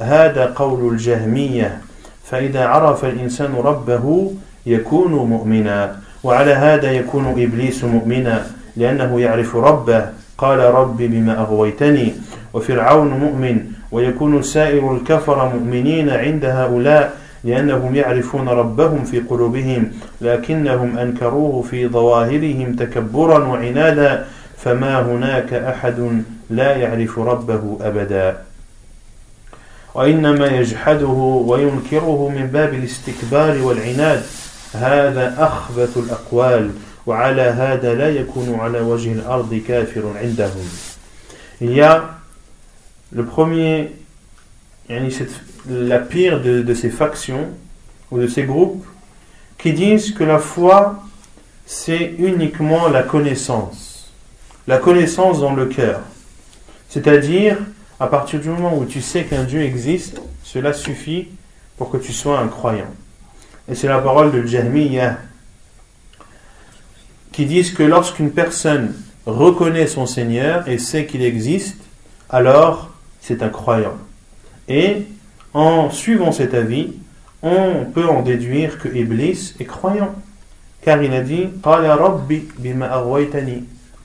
هذا 0.00 0.46
قول 0.56 0.92
الجهمية 0.92 1.80
فإذا 2.24 2.66
عرف 2.66 3.04
الإنسان 3.04 3.54
ربه 3.54 4.32
يكون 4.66 5.12
مؤمنا 5.12 6.00
وعلى 6.24 6.52
هذا 6.52 6.92
يكون 6.92 7.26
إبليس 7.42 7.84
مؤمنا 7.84 8.46
لأنه 8.77 9.19
يعرف 9.19 9.55
ربه. 9.55 10.09
قال 10.37 10.59
رب 10.59 10.97
بما 10.97 11.39
أغويتني. 11.39 12.13
وفرعون 12.53 13.07
مؤمن 13.07 13.65
ويكون 13.91 14.41
سائر 14.41 14.95
الكفر 14.95 15.49
مؤمنين 15.49 16.09
عند 16.09 16.45
هؤلاء 16.45 17.17
لأنهم 17.43 17.95
يعرفون 17.95 18.49
ربهم 18.49 19.03
في 19.03 19.19
قلوبهم 19.19 19.91
لكنهم 20.21 20.97
أنكروه 20.97 21.61
في 21.61 21.87
ظواهرهم 21.87 22.75
تكبرا 22.75 23.47
وعنادا. 23.47 24.25
فما 24.57 25.01
هناك 25.01 25.53
أحد 25.53 26.23
لا 26.49 26.75
يعرف 26.75 27.19
ربه 27.19 27.77
أبدا. 27.81 28.37
وإنما 29.95 30.47
يجحده 30.47 31.43
وينكره 31.47 32.29
من 32.29 32.47
باب 32.53 32.73
الاستكبار 32.73 33.61
والعناد. 33.61 34.21
هذا 34.73 35.35
أخبث 35.39 35.97
الأقوال. 35.97 36.71
وعلى 37.06 37.42
هذا 37.42 37.94
لا 37.94 38.10
يكون 38.10 38.60
على 38.60 38.80
وجه 38.80 39.12
الأرض 39.12 39.62
كافر 39.68 40.02
عندهم 40.16 40.68
Il 41.60 41.72
y 41.72 41.80
a 41.80 42.20
le 43.12 43.24
premier, 43.24 43.90
la 45.68 45.98
pire 45.98 46.40
de, 46.40 46.62
de 46.62 46.74
ces 46.74 46.90
factions 46.90 47.48
ou 48.12 48.18
de 48.18 48.28
ces 48.28 48.44
groupes 48.44 48.84
qui 49.58 49.72
disent 49.72 50.12
que 50.12 50.22
la 50.22 50.38
foi 50.38 51.02
c'est 51.68 52.14
uniquement 52.18 52.88
la 52.88 53.02
connaissance, 53.02 54.10
la 54.66 54.78
connaissance 54.78 55.40
dans 55.40 55.54
le 55.54 55.66
cœur. 55.66 56.00
C'est-à-dire, 56.88 57.58
à 58.00 58.06
partir 58.06 58.40
du 58.40 58.48
moment 58.48 58.78
où 58.78 58.86
tu 58.86 59.02
sais 59.02 59.24
qu'un 59.24 59.44
Dieu 59.44 59.60
existe, 59.60 60.18
cela 60.42 60.72
suffit 60.72 61.28
pour 61.76 61.90
que 61.90 61.98
tu 61.98 62.14
sois 62.14 62.38
un 62.38 62.48
croyant. 62.48 62.90
Et 63.68 63.74
c'est 63.74 63.86
la 63.86 63.98
parole 63.98 64.32
de 64.32 64.46
Jahmiyyah 64.46 65.18
qui 67.33 67.45
disent 67.45 67.73
que 67.73 67.83
lorsqu'une 67.83 68.31
personne 68.31 68.93
reconnaît 69.25 69.87
son 69.87 70.05
Seigneur 70.05 70.67
et 70.69 70.77
sait 70.77 71.05
qu'il 71.05 71.23
existe, 71.23 71.77
alors 72.29 72.91
c'est 73.19 73.43
un 73.43 73.49
croyant. 73.49 73.97
Et 74.69 75.03
en 75.53 75.89
suivant 75.89 76.31
cet 76.31 76.53
avis, 76.53 76.93
on 77.41 77.85
peut 77.93 78.07
en 78.07 78.21
déduire 78.21 78.79
que 78.79 78.87
Iblis 78.87 79.55
est 79.59 79.65
croyant. 79.65 80.15
Car 80.81 81.03
il 81.03 81.13
a 81.13 81.21
dit 81.21 81.49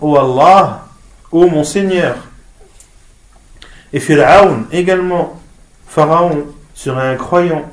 Oh 0.00 0.16
Allah, 0.16 0.86
oh 1.30 1.46
mon 1.46 1.64
Seigneur. 1.64 2.16
Et 3.92 4.00
Pharaon 4.00 4.64
également, 4.72 5.40
Pharaon 5.86 6.46
serait 6.74 7.08
un 7.08 7.16
croyant. 7.16 7.64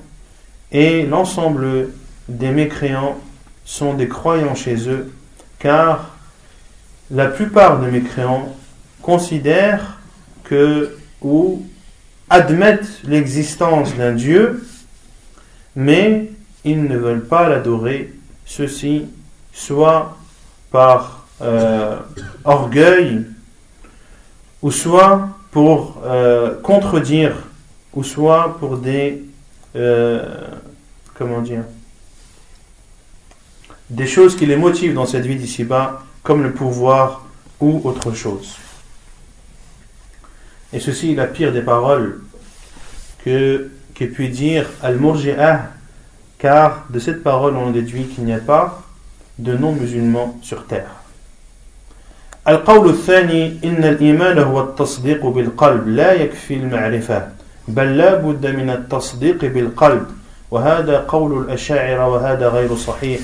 Et 0.72 1.06
l'ensemble 1.06 1.90
des 2.28 2.50
mécréants 2.50 3.18
sont 3.66 3.94
des 3.94 4.08
croyants 4.08 4.56
chez 4.56 4.90
eux, 4.90 5.14
car 5.60 6.16
la 7.12 7.28
plupart 7.28 7.80
des 7.80 7.92
mécréants 7.92 8.56
considèrent 9.02 10.00
que 10.44 10.98
ou 11.22 11.66
admettent 12.30 13.02
l'existence 13.04 13.96
d'un 13.96 14.14
Dieu, 14.14 14.66
mais 15.76 16.32
ils 16.64 16.84
ne 16.84 16.98
veulent 16.98 17.26
pas 17.26 17.48
l'adorer, 17.48 18.14
ceci 18.46 19.06
soit 19.54 20.18
par 20.72 21.28
euh, 21.42 21.98
orgueil, 22.44 23.26
ou 24.62 24.72
soit 24.72 25.30
pour 25.52 26.02
euh, 26.04 26.60
contredire, 26.62 27.36
ou 27.94 28.04
soit 28.04 28.58
pour 28.60 28.78
des 28.78 29.24
euh, 29.76 30.24
comment 31.16 31.42
dire, 31.42 31.64
des 33.91 34.07
choses 34.07 34.37
qui 34.37 34.47
les 34.47 34.57
motivent 34.57 34.95
dans 34.95 35.07
cette 35.07 35.27
vie 35.27 35.37
d'ici-bas, 35.37 36.05
comme 36.23 36.43
le 36.43 36.53
pouvoir 36.53 37.27
ou 37.61 37.81
autre 37.85 38.13
chose. 38.13 38.57
Et 40.73 40.81
ceci 40.81 41.13
est 41.13 41.17
la 41.17 41.27
pire 41.27 41.53
des 41.53 41.63
paroles 41.63 42.21
que, 43.25 43.71
que 43.95 44.05
puis 44.05 44.29
dire 44.29 44.67
Al-Murji'ah, 44.83 45.71
car 46.39 46.85
de 46.91 46.99
cette 46.99 47.23
parole 47.23 47.57
on 47.57 47.71
déduit 47.71 48.05
qu'il 48.05 48.25
n'y 48.25 48.33
a 48.33 48.39
pas 48.39 48.83
de 49.39 49.57
non-musulmans 49.57 50.39
sur 50.43 50.67
terre. 50.67 50.97
القول 52.49 52.89
الثاني 52.91 53.59
إن 53.65 53.85
الإيمان 53.85 54.39
هو 54.39 54.61
التصديق 54.61 55.27
بالقلب 55.27 55.89
لا 55.89 56.13
يكفي 56.13 56.55
المعرفة 56.55 57.29
بل 57.69 57.97
لا 57.99 58.15
بد 58.15 58.47
من 58.47 58.71
التصديق 58.71 59.45
بالقلب 59.45 60.07
وهذا 60.51 61.05
قول 61.09 61.45
الأشاعرة 61.45 62.09
وهذا 62.09 62.49
غير 62.49 62.77
صحيح 62.77 63.21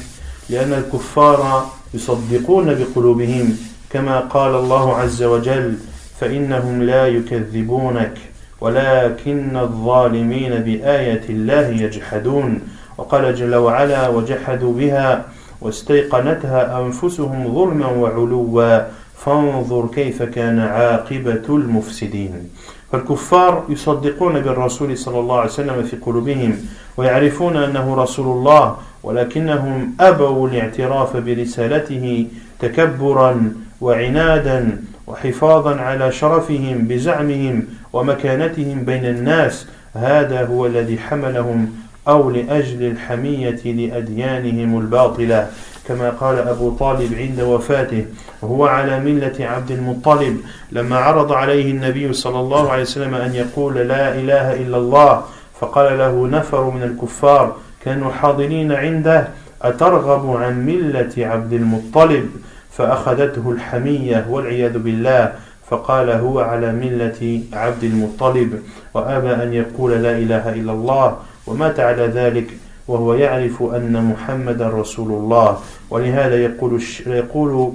لأن 0.51 0.73
الكفار 0.73 1.69
يصدقون 1.93 2.75
بقلوبهم 2.75 3.57
كما 3.89 4.19
قال 4.19 4.55
الله 4.55 4.95
عز 4.97 5.23
وجل 5.23 5.77
فإنهم 6.19 6.83
لا 6.83 7.07
يكذبونك 7.07 8.17
ولكن 8.61 9.57
الظالمين 9.57 10.55
بآية 10.55 11.21
الله 11.29 11.67
يجحدون. 11.67 12.59
وقال 12.97 13.35
جل 13.35 13.55
وعلا 13.55 14.07
وجحدوا 14.09 14.73
بها 14.73 15.25
واستيقنتها 15.61 16.79
أنفسهم 16.79 17.53
ظلما 17.55 17.87
وعلوا. 17.87 18.79
فانظر 19.17 19.87
كيف 19.95 20.23
كان 20.23 20.59
عاقبة 20.59 21.45
المفسدين. 21.49 22.49
فالكفار 22.91 23.63
يصدقون 23.69 24.39
بالرسول 24.39 24.97
صلى 24.97 25.19
الله 25.19 25.35
عليه 25.35 25.49
وسلم 25.49 25.83
في 25.83 25.95
قلوبهم 25.97 26.57
ويعرفون 26.97 27.57
أنه 27.57 27.95
رسول 27.95 28.37
الله 28.37 28.75
ولكنهم 29.03 29.93
أبوا 29.99 30.47
الاعتراف 30.47 31.17
برسالته 31.17 32.27
تكبرا 32.59 33.53
وعنادا 33.81 34.81
وحفاظا 35.07 35.75
على 35.75 36.11
شرفهم 36.11 36.77
بزعمهم 36.87 37.63
ومكانتهم 37.93 38.85
بين 38.85 39.05
الناس. 39.05 39.67
هذا 39.93 40.45
هو 40.45 40.65
الذي 40.65 40.97
حملهم 40.97 41.71
أو 42.07 42.29
لأجل 42.29 42.83
الحمية 42.83 43.61
لأديانهم 43.65 44.79
الباطلة. 44.79 45.49
كما 45.87 46.09
قال 46.09 46.37
أبو 46.37 46.69
طالب 46.69 47.13
عند 47.13 47.41
وفاته 47.41 48.05
وهو 48.41 48.65
على 48.65 48.99
ملة 48.99 49.35
عبد 49.39 49.71
المطلب. 49.71 50.37
لما 50.71 50.95
عرض 50.97 51.31
عليه 51.31 51.71
النبي 51.71 52.13
صلى 52.13 52.39
الله 52.39 52.71
عليه 52.71 52.81
وسلم 52.81 53.15
أن 53.15 53.35
يقول 53.35 53.75
لا 53.75 54.15
إله 54.15 54.53
إلا 54.53 54.77
الله 54.77 55.23
فقال 55.59 55.97
له 55.97 56.27
نفر 56.27 56.69
من 56.69 56.83
الكفار 56.83 57.55
كانوا 57.85 58.11
حاضرين 58.11 58.71
عنده 58.71 59.27
أترغب 59.61 60.35
عن 60.35 60.65
ملة 60.65 61.13
عبد 61.17 61.53
المطلب؟ 61.53 62.29
فأخذته 62.71 63.51
الحمية 63.51 64.25
والعياذ 64.29 64.77
بالله 64.77 65.33
فقال 65.69 66.09
هو 66.09 66.39
على 66.39 66.71
ملة 66.71 67.41
عبد 67.53 67.83
المطلب 67.83 68.59
وأبى 68.93 69.43
أن 69.43 69.53
يقول 69.53 69.91
لا 69.91 70.17
إله 70.17 70.49
إلا 70.49 70.71
الله 70.71 71.17
ومات 71.47 71.79
على 71.79 72.07
ذلك 72.07 72.47
وهو 72.87 73.13
يعرف 73.13 73.63
أن 73.63 74.05
محمد 74.05 74.61
رسول 74.61 75.11
الله. 75.11 75.59
ولهذا 75.89 76.43
يقول, 76.43 76.81
يقول 77.07 77.73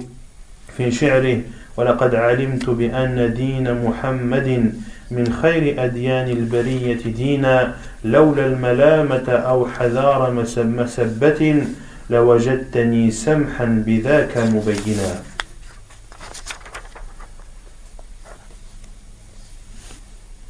في 0.77 0.91
شعره 0.91 1.41
ولقد 1.77 2.15
علمت 2.15 2.69
بأن 2.69 3.33
دين 3.33 3.85
محمد 3.85 4.73
من 5.10 5.32
خير 5.42 5.84
أديان 5.84 6.28
البرية 6.28 7.02
دينا 7.04 7.74
لولا 8.04 8.46
الملامة 8.46 9.28
أو 9.28 9.66
حذار 9.66 10.30
مسبة 10.56 11.64
لوجدتني 12.10 13.10
سمحا 13.10 13.64
بذاك 13.86 14.38
مبينا 14.38 15.22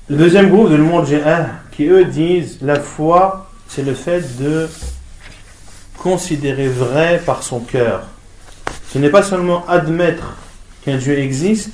Le 0.08 0.18
deuxième 0.18 0.50
groupe 0.50 0.70
de 0.70 0.76
l'Umurji'ah 0.76 1.46
qui 1.70 1.86
eux 1.86 2.04
disent 2.04 2.58
la 2.60 2.78
foi 2.78 3.48
c'est 3.68 3.82
le 3.82 3.94
fait 3.94 4.36
de 4.38 4.68
considérer 5.96 6.68
vrai 6.68 7.22
par 7.24 7.42
son 7.42 7.60
cœur. 7.60 8.02
Ce 8.92 8.98
n'est 8.98 9.08
pas 9.08 9.22
seulement 9.22 9.66
admettre 9.66 10.36
qu'un 10.84 10.98
Dieu 10.98 11.18
existe, 11.18 11.70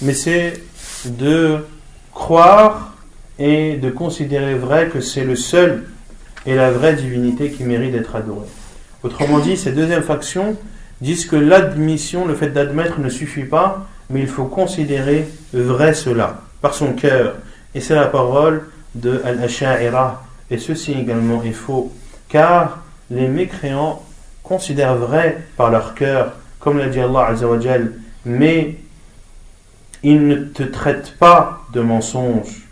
mais 0.00 0.14
c'est 0.14 0.62
de 1.04 1.66
croire 2.13 2.93
et 3.39 3.77
de 3.77 3.89
considérer 3.89 4.55
vrai 4.55 4.87
que 4.87 5.01
c'est 5.01 5.23
le 5.23 5.35
seul 5.35 5.85
et 6.45 6.55
la 6.55 6.71
vraie 6.71 6.93
divinité 6.93 7.51
qui 7.51 7.63
mérite 7.63 7.93
d'être 7.93 8.15
adorée. 8.15 8.47
Autrement 9.03 9.39
dit, 9.39 9.57
ces 9.57 9.71
deuxièmes 9.71 10.03
factions 10.03 10.55
disent 11.01 11.25
que 11.25 11.35
l'admission, 11.35 12.25
le 12.25 12.35
fait 12.35 12.49
d'admettre 12.49 12.99
ne 12.99 13.09
suffit 13.09 13.43
pas, 13.43 13.87
mais 14.09 14.21
il 14.21 14.27
faut 14.27 14.45
considérer 14.45 15.27
vrai 15.53 15.93
cela 15.93 16.41
par 16.61 16.73
son 16.73 16.93
cœur. 16.93 17.35
Et 17.75 17.81
c'est 17.81 17.95
la 17.95 18.07
parole 18.07 18.69
de 18.95 19.21
Al-Asha'ira. 19.25 20.23
Et 20.51 20.57
ceci 20.57 20.93
également 20.93 21.41
est 21.43 21.51
faux, 21.51 21.91
car 22.29 22.83
les 23.09 23.27
mécréants 23.27 24.03
considèrent 24.43 24.95
vrai 24.95 25.39
par 25.57 25.71
leur 25.71 25.95
cœur, 25.95 26.33
comme 26.59 26.77
l'a 26.77 26.87
dit 26.87 26.99
Allah 26.99 27.27
Azzawajal, 27.27 27.93
mais 28.25 28.75
ils 30.03 30.27
ne 30.27 30.35
te 30.35 30.63
traitent 30.63 31.15
pas 31.17 31.61
de 31.73 31.81
mensonge. 31.81 32.67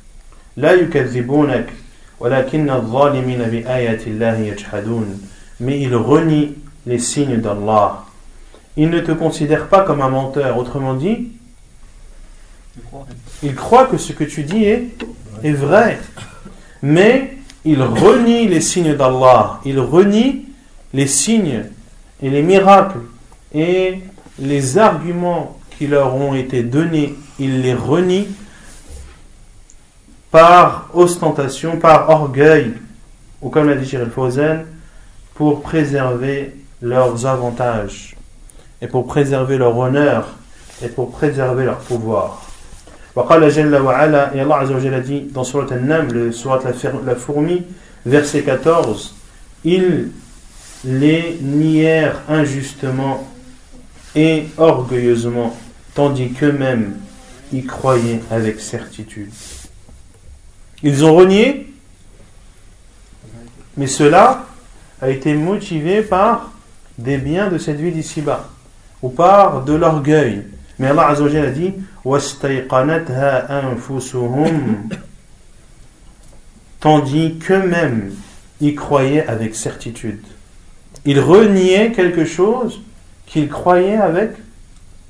Mais 5.59 5.79
ils 5.79 5.95
renient 5.95 6.55
les 6.85 6.99
signes 6.99 7.37
d'Allah. 7.37 8.03
Ils 8.77 8.89
ne 8.89 8.99
te 8.99 9.11
considèrent 9.11 9.67
pas 9.67 9.81
comme 9.83 10.01
un 10.01 10.09
menteur. 10.09 10.57
Autrement 10.57 10.93
dit, 10.93 11.29
ils 13.43 13.55
croient 13.55 13.85
que 13.85 13.97
ce 13.97 14.13
que 14.13 14.23
tu 14.23 14.43
dis 14.43 14.65
est, 14.65 14.89
est 15.43 15.51
vrai. 15.51 15.99
Mais 16.81 17.37
ils 17.63 17.81
renient 17.81 18.47
les 18.47 18.61
signes 18.61 18.95
d'Allah. 18.95 19.61
Ils 19.65 19.79
renient 19.79 20.45
les 20.93 21.07
signes 21.07 21.63
et 22.21 22.29
les 22.29 22.41
miracles 22.41 22.99
et 23.53 23.99
les 24.39 24.77
arguments 24.77 25.60
qui 25.80 25.86
leur 25.86 26.14
ont 26.14 26.34
été 26.34 26.62
donnés. 26.62 27.14
Ils 27.38 27.62
les 27.62 27.74
renient 27.74 28.28
par 30.30 30.88
ostentation, 30.94 31.78
par 31.78 32.10
orgueil, 32.10 32.74
ou 33.40 33.48
comme 33.50 33.68
l'a 33.68 33.74
dit 33.74 33.88
Shir 33.88 34.06
Fawzan, 34.14 34.64
pour 35.34 35.62
préserver 35.62 36.54
leurs 36.82 37.26
avantages, 37.26 38.16
et 38.80 38.86
pour 38.86 39.06
préserver 39.06 39.58
leur 39.58 39.76
honneur, 39.76 40.28
et 40.82 40.88
pour 40.88 41.10
préserver 41.10 41.64
leur 41.64 41.78
pouvoir. 41.78 42.42
وقال 43.16 43.50
جل 43.50 43.74
وعلا, 43.74 44.34
et 44.34 44.40
Allah 44.40 44.58
Azza 44.58 44.74
wa 44.74 44.94
a 44.94 45.00
dit 45.00 45.22
dans 45.32 45.42
Surat 45.42 45.66
Al-Naml, 45.70 46.34
Surat 46.34 46.60
la 47.04 47.14
fourmi, 47.14 47.62
verset 48.04 48.42
14, 48.42 49.14
ils 49.64 50.10
les 50.84 51.38
nièrent 51.40 52.20
injustement 52.28 53.26
et 54.14 54.44
orgueilleusement, 54.58 55.56
tandis 55.93 56.31
qu'eux-mêmes 56.31 56.97
y 57.51 57.63
croyaient 57.63 58.21
avec 58.31 58.59
certitude. 58.59 59.31
Ils 60.83 61.05
ont 61.05 61.15
renié, 61.15 61.71
mais 63.77 63.87
cela 63.87 64.45
a 65.01 65.09
été 65.09 65.33
motivé 65.33 66.01
par 66.01 66.51
des 66.97 67.17
biens 67.17 67.49
de 67.49 67.57
cette 67.57 67.79
vie 67.79 67.91
d'ici-bas, 67.91 68.49
ou 69.01 69.09
par 69.09 69.63
de 69.63 69.73
l'orgueil. 69.73 70.43
Mais 70.79 70.87
Allah 70.87 71.07
Azzawajal 71.09 71.45
a 71.45 71.51
dit 71.51 71.73
tandis 76.79 77.37
qu'eux-mêmes 77.37 78.13
y 78.59 78.75
croyaient 78.75 79.27
avec 79.27 79.55
certitude. 79.55 80.23
Ils 81.05 81.19
reniaient 81.19 81.91
quelque 81.91 82.25
chose 82.25 82.81
qu'ils 83.25 83.49
croyaient 83.49 83.97
avec 83.97 84.31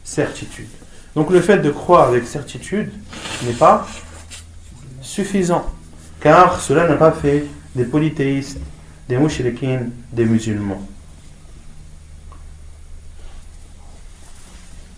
certitude. 0.03 0.67
Donc 1.15 1.29
le 1.29 1.41
fait 1.41 1.57
de 1.57 1.69
croire 1.71 2.07
avec 2.07 2.25
certitude 2.25 2.91
n'est 3.45 3.53
pas 3.53 3.87
suffisant. 5.01 5.65
Car 6.19 6.61
cela 6.61 6.87
n'a 6.87 6.95
pas 6.95 7.11
fait 7.11 7.45
des 7.75 7.83
polythéistes, 7.83 8.59
des 9.09 9.17
mouchriquins, 9.17 9.87
des 10.13 10.25
musulmans. 10.25 10.81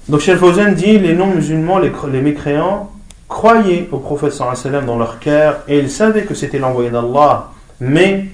Donc 0.10 0.20
Cheikh 0.20 0.40
dit 0.76 1.00
les 1.00 1.16
non-musulmans, 1.16 1.80
les, 1.80 2.22
mécréants, 2.22 2.92
croyaient 3.30 3.88
au 3.92 4.00
prophète 4.00 4.38
dans 4.86 4.98
leur 4.98 5.20
cœur 5.20 5.64
et 5.68 5.80
ils 5.80 5.90
savaient 5.90 6.24
que 6.24 6.36
c'était 6.36 6.60
l'envoyé 6.60 6.90
d'Allah, 6.90 7.52
mais 7.80 8.26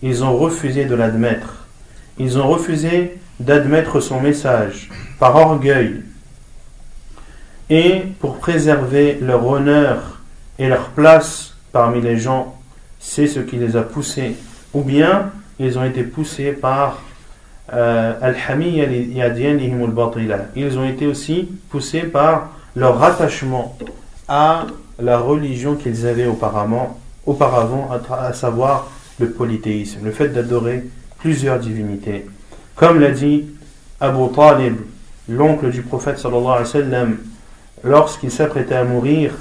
ils 0.00 0.22
ont 0.22 0.36
refusé 0.36 0.84
de 0.84 0.94
l'admettre. 0.94 1.66
Ils 2.18 2.38
ont 2.38 2.46
refusé 2.46 3.18
d'admettre 3.40 4.00
son 4.00 4.20
message 4.20 4.90
par 5.18 5.34
orgueil 5.34 6.02
et 7.70 8.02
pour 8.20 8.38
préserver 8.38 9.18
leur 9.20 9.46
honneur 9.46 10.20
et 10.58 10.68
leur 10.68 10.88
place 10.90 11.54
parmi 11.72 12.00
les 12.00 12.18
gens, 12.18 12.56
c'est 12.98 13.26
ce 13.26 13.40
qui 13.40 13.56
les 13.56 13.76
a 13.76 13.82
poussés. 13.82 14.36
Ou 14.74 14.82
bien, 14.82 15.30
ils 15.58 15.78
ont 15.78 15.84
été 15.84 16.02
poussés 16.02 16.52
par 16.52 17.02
euh, 17.72 18.14
Ils 20.56 20.78
ont 20.78 20.84
été 20.88 21.06
aussi 21.06 21.48
poussés 21.68 22.02
par 22.02 22.50
leur 22.74 22.98
rattachement 22.98 23.76
à 24.28 24.66
la 24.98 25.18
religion 25.18 25.74
qu'ils 25.74 26.06
avaient 26.06 26.26
auparavant, 26.26 26.98
auparavant 27.26 27.90
à, 28.10 28.32
savoir 28.32 28.90
le 29.20 29.30
polythéisme, 29.30 30.00
le 30.04 30.12
fait 30.12 30.28
d'adorer 30.28 30.84
plusieurs 31.18 31.58
divinités. 31.58 32.26
Comme 32.74 33.00
l'a 33.00 33.10
dit 33.10 33.46
Abu 34.00 34.32
Talib, 34.34 34.76
l'oncle 35.28 35.70
du 35.70 35.82
prophète 35.82 36.18
sallallahu 36.18 36.46
alayhi 36.46 36.60
wa 36.60 36.64
sallam, 36.64 37.16
lorsqu'il 37.84 38.30
s'apprêtait 38.30 38.74
à 38.74 38.84
mourir, 38.84 39.34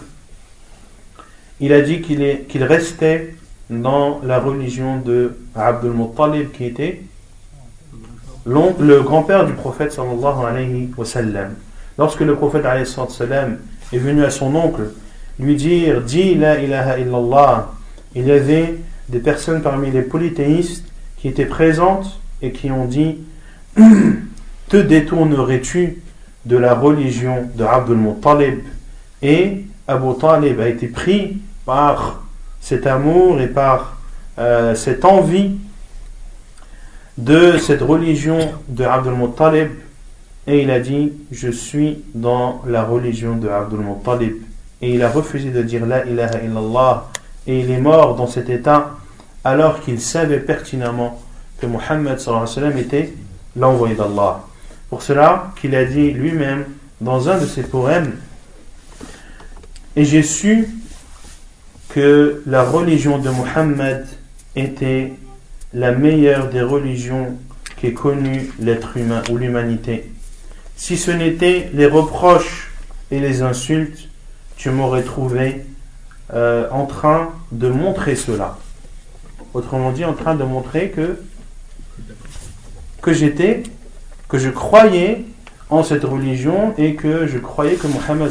il 1.60 1.74
a 1.74 1.82
dit 1.82 2.02
qu'il 2.02 2.64
restait 2.64 3.36
dans 3.70 4.22
la 4.24 4.40
religion 4.40 4.98
de 4.98 5.38
Abdul 5.56 5.92
Muttalib 5.92 6.52
qui 6.52 6.66
était 6.66 7.02
le 8.46 9.02
grand-père 9.02 9.46
du 9.46 9.54
prophète 9.54 9.92
sallallahu 9.92 10.46
alayhi 10.48 10.90
wa 10.98 11.06
sallam. 11.06 11.56
Lorsque 11.98 12.22
le 12.22 12.36
prophète 12.36 12.66
alayhi 12.66 12.88
wa 12.98 13.08
est 13.92 13.98
venu 13.98 14.24
à 14.24 14.30
son 14.30 14.56
oncle 14.56 14.92
lui 15.40 15.56
dire 15.56 16.02
Dis 16.02 16.36
la 16.36 16.60
ilaha 16.60 17.00
illallah, 17.00 17.72
il 18.16 18.28
y 18.28 18.32
avait 18.32 18.76
des 19.10 19.20
personnes 19.20 19.62
parmi 19.62 19.92
les 19.92 20.02
polythéistes 20.02 20.86
qui 21.18 21.28
étaient 21.28 21.46
présentes 21.46 22.20
et 22.42 22.52
qui 22.52 22.72
ont 22.72 22.86
dit 22.86 23.18
Te 24.70 24.78
détournerais-tu 24.78 26.02
de 26.48 26.58
la 26.58 26.74
religion 26.74 27.50
de 27.56 27.64
Abdul 27.64 27.98
Muttalib. 27.98 28.60
Et 29.22 29.66
Abu 29.88 30.18
Talib 30.20 30.60
a 30.60 30.70
été 30.70 30.88
pris 30.88 31.38
par 31.66 32.24
cet 32.62 32.88
amour 32.88 33.41
et 33.41 33.48
par 33.48 33.98
euh, 34.39 34.74
cette 34.74 35.04
envie 35.04 35.52
de 37.18 37.58
cette 37.58 37.82
religion 37.82 38.38
de 38.70 38.86
Abdul 38.86 39.14
Muttalib. 39.14 39.72
Et 40.48 40.62
il 40.62 40.72
a 40.72 40.80
dit 40.80 41.12
je 41.32 41.50
suis 41.50 42.04
dans 42.16 42.62
la 42.66 42.84
religion 42.84 43.36
de 43.36 43.50
Abdul 43.50 43.80
Muttalib. 43.80 44.38
Et 44.82 44.93
il 44.93 45.04
a 45.04 45.10
refusé 45.10 45.50
de 45.50 45.62
dire 45.62 45.86
la 45.86 46.06
ilaha 46.06 46.39
illallah. 46.43 47.08
Et 47.45 47.60
il 47.60 47.72
est 47.72 47.82
mort 47.82 48.16
dans 48.16 48.28
cet 48.28 48.50
état 48.50 48.91
alors 49.43 49.82
qu'il 49.82 50.00
savait 50.00 50.39
pertinemment 50.39 51.22
que 51.60 51.66
Muhammad 51.66 52.20
était 52.78 53.14
l'envoyé 53.56 53.95
d'Allah 53.95 54.47
pour 54.90 55.02
cela 55.02 55.52
qu'il 55.60 55.76
a 55.76 55.86
dit 55.86 56.12
lui-même 56.12 56.66
dans 57.02 57.30
un 57.30 57.38
de 57.38 57.46
ses 57.46 57.64
poèmes 57.64 58.16
et 59.96 60.06
j'ai 60.06 60.24
su 60.24 60.70
que 61.90 62.42
la 62.46 62.64
religion 62.64 63.18
de 63.18 63.30
Muhammad 63.30 64.08
était 64.56 65.14
la 65.74 65.92
meilleure 65.92 66.50
des 66.50 66.62
religions 66.62 67.38
qu'ait 67.78 67.94
connue 67.94 68.52
l'être 68.60 68.98
humain 68.98 69.24
ou 69.30 69.38
l'humanité. 69.38 70.12
Si 70.76 70.98
ce 70.98 71.12
n'était 71.12 71.70
les 71.74 71.88
reproches 71.88 72.72
et 73.10 73.20
les 73.20 73.42
insultes, 73.42 74.10
tu 74.56 74.70
m'aurais 74.70 75.04
trouvé 75.04 75.66
euh, 76.34 76.70
en 76.72 76.86
train 76.86 77.34
de 77.52 77.68
montrer 77.68 78.16
cela. 78.16 78.58
Autrement 79.54 79.92
dit, 79.92 80.06
en 80.06 80.14
train 80.14 80.36
de 80.36 80.44
montrer 80.44 80.92
que 80.92 81.18
j'étais, 83.14 83.64
que 84.29 84.39
je 84.39 84.49
croyais 84.49 85.25
en 85.70 85.83
cette 85.83 86.05
religion 86.05 86.75
et 86.77 86.95
que 86.95 87.27
je 87.27 87.39
croyais 87.39 87.75
que 87.75 87.87
Muhammad 87.87 88.31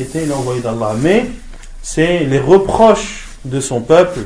était 0.00 0.26
l'envoyé 0.26 0.60
d'Allah. 0.60 0.94
Mais 1.00 1.26
c'est 1.82 2.20
les 2.20 2.38
reproches 2.38 3.28
de 3.44 3.60
son 3.60 3.80
peuple 3.80 4.20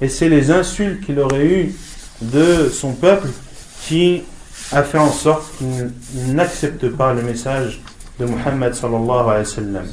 et 0.00 0.08
c'est 0.08 0.28
les 0.28 0.50
insultes 0.50 1.04
qu'il 1.04 1.18
aurait 1.20 1.46
eu 1.46 1.74
de 2.20 2.68
son 2.68 2.92
peuple 2.92 3.28
qui 3.82 4.22
a 4.72 4.82
fait 4.82 4.98
en 4.98 5.10
sorte 5.10 5.44
qu'il 5.56 6.34
n'accepte 6.34 6.88
pas 6.88 7.14
le 7.14 7.22
message 7.22 7.80
de 8.18 8.26
Muhammad 8.26 8.74
sallallahu 8.74 9.30
alayhi 9.30 9.38
wa 9.38 9.44
sallam. 9.44 9.86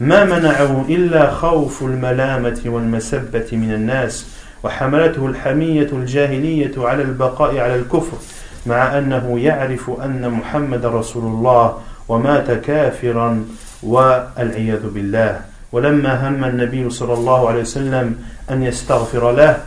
ما 0.00 0.24
منعه 0.24 0.86
إلا 0.88 1.30
خوف 1.30 1.82
الملامة 1.82 2.60
والمسبة 2.66 3.46
من 3.52 3.74
الناس 3.74 4.26
وحملته 4.62 5.26
الحمية 5.26 5.88
الجاهلية 5.92 6.72
على 6.78 7.02
البقاء 7.02 7.58
على 7.58 7.74
الكفر 7.74 8.16
مع 8.65 8.97
أنه 8.97 9.39
يعرف 9.39 9.91
أن 10.03 10.29
محمد 10.29 10.85
رسول 10.85 11.23
الله 11.23 11.77
ومات 12.09 12.51
كافرا 12.51 13.45
والعياذ 13.83 14.89
بالله. 14.89 15.41
ولما 15.71 16.29
هم 16.29 16.43
النبي 16.43 16.89
صلى 16.89 17.13
الله 17.13 17.49
عليه 17.49 17.61
وسلم 17.61 18.15
أن 18.51 18.63
يستغفر 18.63 19.31
له 19.31 19.57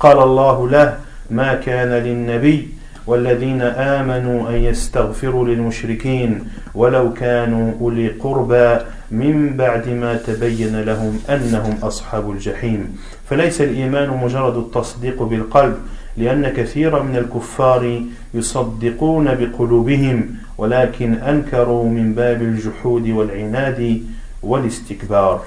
قال 0.00 0.18
الله 0.18 0.68
له 0.68 0.96
ما 1.30 1.54
كان 1.54 1.88
للنبي 1.88 2.68
والذين 3.06 3.62
آمنوا 3.62 4.50
أن 4.50 4.54
يستغفروا 4.54 5.46
للمشركين 5.46 6.44
ولو 6.74 7.12
كانوا 7.12 7.72
أولي 7.80 8.08
قربى 8.08 8.78
من 9.10 9.56
بعد 9.56 9.88
ما 9.88 10.14
تبين 10.16 10.80
لهم 10.80 11.20
أنهم 11.30 11.78
أصحاب 11.82 12.30
الجحيم. 12.30 12.98
فليس 13.30 13.60
الإيمان 13.60 14.08
مجرد 14.10 14.56
التصديق 14.56 15.22
بالقلب 15.22 15.76
لأن 16.17 16.47
كثيرا 16.49 17.03
من 17.03 17.15
الكفار 17.17 18.01
يصدقون 18.33 19.35
بقلوبهم 19.35 20.29
ولكن 20.57 21.13
أنكروا 21.13 21.89
من 21.89 22.13
باب 22.13 22.41
الجحود 22.41 23.09
والعناد 23.09 24.01
والاستكبار 24.43 25.41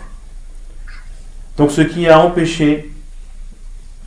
Donc 1.57 1.71
ce 1.71 1.83
qui 1.83 2.09
a 2.09 2.19
empêché 2.19 2.91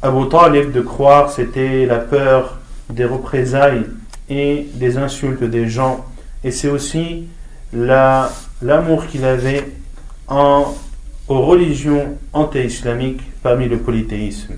Abu 0.02 0.28
Talib 0.30 0.72
de 0.74 0.82
croire, 0.82 1.32
c'était 1.32 1.86
la 1.86 1.98
peur 2.00 2.60
des 2.90 3.06
représailles 3.06 3.86
et 4.30 4.68
des 4.74 4.98
insultes 4.98 5.44
des 5.44 5.68
gens. 5.70 6.06
Et 6.44 6.52
c'est 6.52 6.68
aussi 6.68 7.28
l'amour 7.74 9.08
qu'il 9.08 9.26
avait 9.26 9.64
en, 10.28 10.76
aux 11.28 11.42
religions 11.42 12.18
anti-islamiques 12.34 13.24
parmi 13.42 13.68
le 13.68 13.78
polythéisme. 13.78 14.56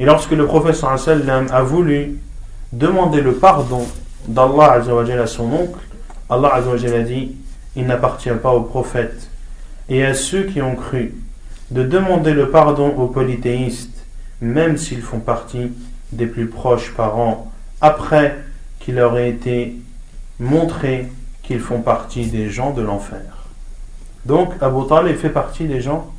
Et 0.00 0.06
lorsque 0.06 0.30
le 0.30 0.46
prophète 0.46 0.82
a 0.82 1.62
voulu 1.62 2.18
demander 2.72 3.20
le 3.20 3.34
pardon 3.34 3.86
d'Allah 4.26 4.80
à 4.82 5.26
son 5.26 5.52
oncle, 5.52 5.78
Allah 6.30 6.54
a 6.54 7.00
dit 7.02 7.36
Il 7.76 7.86
n'appartient 7.86 8.30
pas 8.42 8.50
au 8.50 8.62
prophète 8.62 9.28
et 9.90 10.02
à 10.06 10.14
ceux 10.14 10.44
qui 10.44 10.62
ont 10.62 10.74
cru 10.74 11.14
de 11.70 11.82
demander 11.82 12.32
le 12.32 12.48
pardon 12.48 12.88
aux 12.96 13.08
polythéistes, 13.08 14.06
même 14.40 14.78
s'ils 14.78 15.02
font 15.02 15.20
partie 15.20 15.70
des 16.12 16.26
plus 16.26 16.46
proches 16.46 16.94
parents, 16.96 17.52
après 17.82 18.38
qu'il 18.78 18.94
leur 18.94 19.18
ait 19.18 19.28
été 19.28 19.76
montré 20.38 21.08
qu'ils 21.42 21.60
font 21.60 21.82
partie 21.82 22.26
des 22.26 22.48
gens 22.48 22.70
de 22.70 22.80
l'enfer. 22.80 23.48
Donc 24.24 24.54
Abu 24.62 24.86
Talib 24.88 25.16
fait 25.16 25.28
partie 25.28 25.66
des 25.66 25.82
gens 25.82 26.10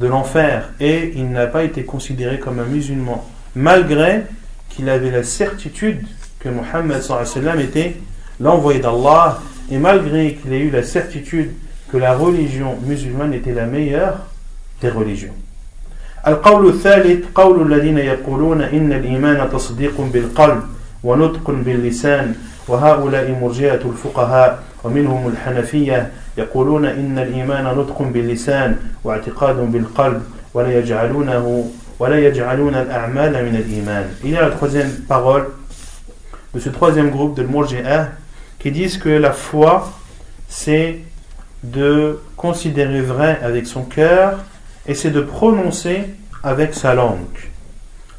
de 0.00 0.06
l'enfer 0.06 0.70
et 0.80 1.12
il 1.16 1.30
n'a 1.30 1.46
pas 1.46 1.64
été 1.64 1.84
considéré 1.84 2.38
comme 2.38 2.58
un 2.58 2.64
musulman, 2.64 3.26
malgré 3.54 4.24
qu'il 4.68 4.88
avait 4.88 5.10
la 5.10 5.22
certitude 5.22 6.06
que 6.38 6.48
Mohammed 6.48 7.02
était 7.60 7.96
l'envoyé 8.40 8.80
d'Allah 8.80 9.40
et 9.70 9.78
malgré 9.78 10.34
qu'il 10.34 10.52
ait 10.52 10.60
eu 10.60 10.70
la 10.70 10.82
certitude 10.82 11.52
que 11.90 11.96
la 11.96 12.14
religion 12.14 12.76
musulmane 12.84 13.32
était 13.34 13.54
la 13.54 13.66
meilleure 13.66 14.26
des 14.80 14.90
religions. 14.90 15.34
القول 16.26 16.68
الثالث 16.68 17.24
قول 17.34 17.72
الذين 17.72 17.98
يقولون 17.98 18.62
إن 18.62 18.92
الإيمان 18.92 19.50
تصديق 19.50 20.00
بالقلب 20.00 20.62
ونطق 21.04 21.50
باللسان 21.50 22.34
وهؤلاء 22.68 23.38
مرجئة 23.42 23.80
الفقهاء 23.90 24.62
ومنهم 24.84 25.28
الحنفية 25.28 26.10
يقولون 26.38 26.84
إن 26.84 27.18
الإيمان 27.18 27.64
نطق 27.64 28.02
باللسان 28.02 28.76
واعتقاد 29.04 29.72
بالقلب 29.72 30.22
ولا 30.54 30.78
يجعلونه 30.78 31.70
ولا 31.98 32.18
يجعلون 32.18 32.74
الأعمال 32.74 33.32
من 33.44 33.56
الإيمان. 33.56 34.04
Il 34.24 34.30
y 34.30 34.36
a 34.36 34.42
la 34.42 34.50
troisième 34.50 34.90
parole 35.08 35.46
de 36.54 36.60
ce 36.60 36.68
troisième 36.68 37.10
groupe 37.10 37.36
de 37.36 37.42
l'Murji'ah 37.42 38.08
qui 38.58 38.70
disent 38.70 38.98
que 38.98 39.08
la 39.08 39.32
foi 39.32 39.92
c'est 40.48 40.98
de 41.62 42.20
considérer 42.36 43.00
vrai 43.00 43.38
avec 43.42 43.66
son 43.66 43.82
cœur 43.82 44.38
et 44.86 44.94
c'est 44.94 45.10
de 45.10 45.20
prononcer 45.20 46.04
avec 46.42 46.74
sa 46.74 46.94
langue. 46.94 47.38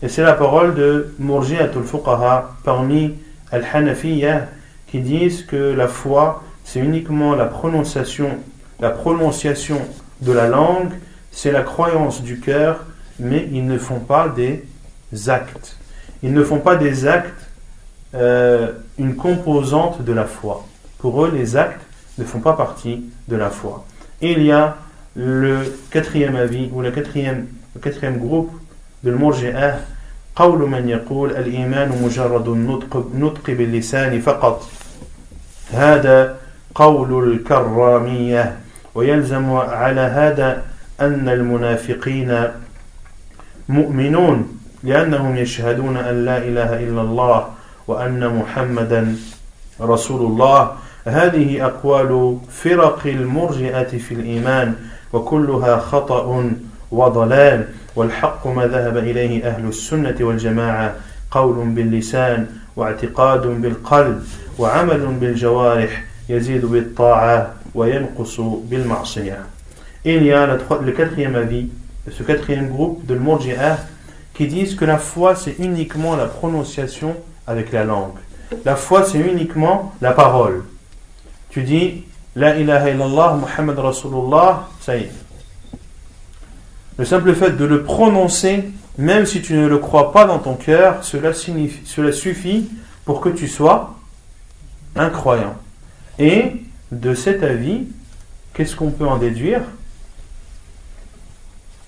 Et 0.03 0.09
c'est 0.09 0.23
la 0.23 0.33
parole 0.33 0.75
de 0.75 1.13
Murji'atul 1.19 1.83
Fuqaha 1.83 2.55
parmi 2.63 3.15
Al-Hanafiya 3.51 4.47
qui 4.87 4.99
disent 4.99 5.43
que 5.45 5.73
la 5.73 5.87
foi 5.87 6.43
c'est 6.63 6.79
uniquement 6.79 7.35
la 7.35 7.45
prononciation, 7.45 8.37
la 8.79 8.89
prononciation 8.89 9.79
de 10.21 10.31
la 10.31 10.47
langue, 10.47 10.91
c'est 11.31 11.51
la 11.51 11.61
croyance 11.61 12.21
du 12.21 12.39
cœur, 12.39 12.85
mais 13.19 13.47
ils 13.51 13.65
ne 13.65 13.77
font 13.77 13.99
pas 13.99 14.29
des 14.29 14.63
actes. 15.27 15.77
Ils 16.23 16.33
ne 16.33 16.43
font 16.43 16.59
pas 16.59 16.75
des 16.75 17.07
actes 17.07 17.47
euh, 18.15 18.71
une 18.97 19.15
composante 19.15 20.01
de 20.01 20.13
la 20.13 20.25
foi. 20.25 20.65
Pour 20.97 21.25
eux, 21.25 21.31
les 21.33 21.55
actes 21.55 21.81
ne 22.17 22.23
font 22.23 22.39
pas 22.39 22.53
partie 22.53 23.05
de 23.27 23.35
la 23.35 23.49
foi. 23.49 23.85
Et 24.21 24.31
il 24.31 24.43
y 24.43 24.51
a 24.51 24.77
le 25.15 25.59
quatrième 25.91 26.35
avis 26.35 26.69
ou 26.73 26.81
le 26.81 26.91
quatrième, 26.91 27.47
le 27.75 27.81
quatrième 27.81 28.17
groupe 28.17 28.51
de 29.03 29.11
l'Murji'ah 29.11 29.77
قول 30.37 30.69
من 30.69 30.89
يقول 30.89 31.31
الإيمان 31.31 32.01
مجرد 32.03 32.47
النطق 32.47 33.07
نطق 33.15 33.51
باللسان 33.51 34.21
فقط 34.21 34.69
هذا 35.73 36.37
قول 36.74 37.32
الكرامية 37.32 38.56
ويلزم 38.94 39.52
على 39.52 40.00
هذا 40.00 40.62
أن 41.00 41.28
المنافقين 41.28 42.44
مؤمنون 43.68 44.58
لأنهم 44.82 45.36
يشهدون 45.36 45.96
أن 45.96 46.24
لا 46.24 46.38
إله 46.38 46.80
إلا 46.82 47.00
الله 47.00 47.46
وأن 47.88 48.36
محمدا 48.36 49.16
رسول 49.80 50.20
الله. 50.20 50.72
هذه 51.04 51.66
أقوال 51.66 52.38
فرق 52.50 53.00
المرجئة 53.06 53.98
في 53.98 54.14
الإيمان 54.14 54.74
وكلها 55.12 55.78
خطأ 55.78 56.50
وضلال. 56.90 57.68
والحق 57.96 58.46
ما 58.46 58.66
ذهب 58.66 58.96
إليه 58.96 59.48
أهل 59.48 59.68
السنة 59.68 60.16
والجماعة 60.20 60.94
قول 61.30 61.68
باللسان 61.68 62.46
واعتقاد 62.76 63.46
بالقلب 63.46 64.24
وعمل 64.58 65.06
بالجوارح. 65.06 66.04
يزيد 66.29 66.65
بالطاعة 66.65 67.53
وينقص 67.75 68.39
بالمعصية. 68.39 69.37
Et 70.05 70.15
il 70.15 70.23
y 70.23 70.31
a 70.31 70.45
le 70.45 70.91
quatrième 70.91 71.35
avis 71.35 71.69
de 72.05 72.11
ce 72.11 72.23
quatrième 72.23 72.69
groupe 72.69 73.05
de 73.05 73.13
l'Murji'ah 73.13 73.77
qui 74.33 74.47
disent 74.47 74.75
que 74.75 74.85
la 74.85 74.97
foi 74.97 75.35
c'est 75.35 75.55
uniquement 75.59 76.15
la 76.15 76.25
prononciation 76.25 77.15
avec 77.45 77.71
la 77.71 77.83
langue. 77.83 78.17
La 78.65 78.75
foi 78.75 79.03
c'est 79.03 79.19
uniquement 79.19 79.93
la 80.01 80.11
parole. 80.11 80.63
Tu 81.49 81.63
dis 81.63 82.03
La 82.35 82.55
ilaha 82.57 82.89
illallah 82.91 83.39
Muhammad 83.41 83.79
Rasulullah, 83.79 84.67
ça 84.79 84.95
y 84.95 85.01
est. 85.01 85.11
Le 86.97 87.05
simple 87.05 87.33
fait 87.35 87.51
de 87.51 87.65
le 87.65 87.83
prononcer, 87.83 88.63
même 88.97 89.25
si 89.25 89.41
tu 89.41 89.53
ne 89.53 89.67
le 89.67 89.77
crois 89.77 90.11
pas 90.11 90.25
dans 90.25 90.39
ton 90.39 90.55
cœur, 90.55 91.03
cela, 91.03 91.33
signifie, 91.33 91.85
cela 91.85 92.11
suffit 92.11 92.69
pour 93.05 93.21
que 93.21 93.29
tu 93.29 93.47
sois 93.47 93.95
un 94.95 95.09
croyant. 95.09 95.55
Et 96.18 96.52
de 96.90 97.14
cet 97.14 97.42
avis, 97.42 97.86
qu'est-ce 98.54 98.76
qu'on 98.76 98.90
peut 98.90 99.06
en 99.06 99.16
déduire? 99.16 99.62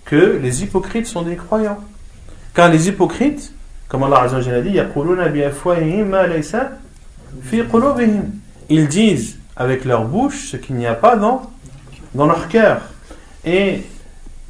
Que 0.05 0.39
les 0.43 0.63
hypocrites 0.63 1.07
sont 1.07 1.23
des 1.23 1.37
croyants. 1.37 1.79
Car 2.55 2.71
les 2.71 2.89
hypocrites, 2.89 3.53
comme 3.89 4.03
Allah 4.05 4.23
a 4.23 4.61
dit, 4.61 4.81
ils 8.71 8.89
disent 8.89 9.39
avec 9.57 9.85
leur 9.85 10.05
bouche 10.05 10.51
ce 10.51 10.57
qu'il 10.57 10.77
n'y 10.77 10.87
a 10.87 10.95
pas 10.95 11.17
dans, 11.17 11.51
dans 12.15 12.27
leur 12.27 12.49
cœur. 12.49 12.83
Et 13.45 13.83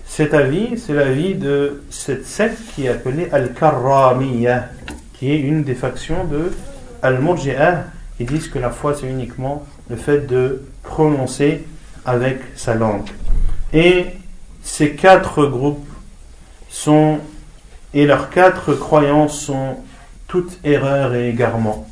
cet 0.06 0.34
avis, 0.34 0.78
c'est 0.78 0.92
l'avis 0.92 1.34
de 1.34 1.82
cette 1.90 2.26
secte 2.26 2.58
qui 2.74 2.86
est 2.86 2.90
appelée 2.90 3.28
Al-Karramiyya, 3.32 4.68
qui 5.14 5.32
est 5.32 5.40
une 5.40 5.64
des 5.64 5.74
factions 5.74 6.24
de 6.24 6.52
Al-Murji'ah, 7.02 7.84
qui 8.16 8.24
disent 8.24 8.48
que 8.48 8.58
la 8.58 8.70
foi 8.70 8.94
c'est 8.94 9.08
uniquement 9.08 9.64
le 9.90 9.96
fait 9.96 10.26
de 10.26 10.62
prononcer 10.82 11.64
avec 12.04 12.40
sa 12.56 12.74
langue. 12.74 13.08
Et 13.72 14.06
ces 14.62 14.92
quatre 14.92 15.46
groupes 15.46 15.88
sont, 16.68 17.18
et 17.92 18.06
leurs 18.06 18.30
quatre 18.30 18.74
croyances 18.74 19.38
sont 19.40 19.76
toute 20.28 20.58
erreur 20.64 21.14
et 21.14 21.28
égarement. 21.28 21.86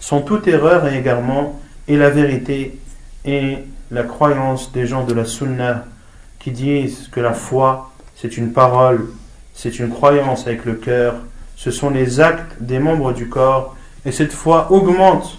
Sont 0.00 0.20
toute 0.20 0.46
erreur 0.46 0.86
et 0.86 0.98
égarement, 0.98 1.60
et 1.88 1.96
la 1.96 2.10
vérité 2.10 2.78
et 3.24 3.58
la 3.90 4.02
croyance 4.02 4.72
des 4.72 4.86
gens 4.86 5.04
de 5.04 5.14
la 5.14 5.24
Sunna 5.24 5.84
qui 6.38 6.50
disent 6.50 7.08
que 7.12 7.20
la 7.20 7.32
foi 7.32 7.92
c'est 8.16 8.38
une 8.38 8.52
parole, 8.52 9.08
c'est 9.52 9.78
une 9.78 9.90
croyance 9.90 10.46
avec 10.46 10.64
le 10.64 10.74
cœur, 10.74 11.16
ce 11.54 11.70
sont 11.70 11.90
les 11.90 12.20
actes 12.20 12.56
des 12.60 12.78
membres 12.78 13.12
du 13.12 13.28
corps, 13.28 13.76
et 14.04 14.12
cette 14.12 14.32
foi 14.32 14.72
augmente 14.72 15.38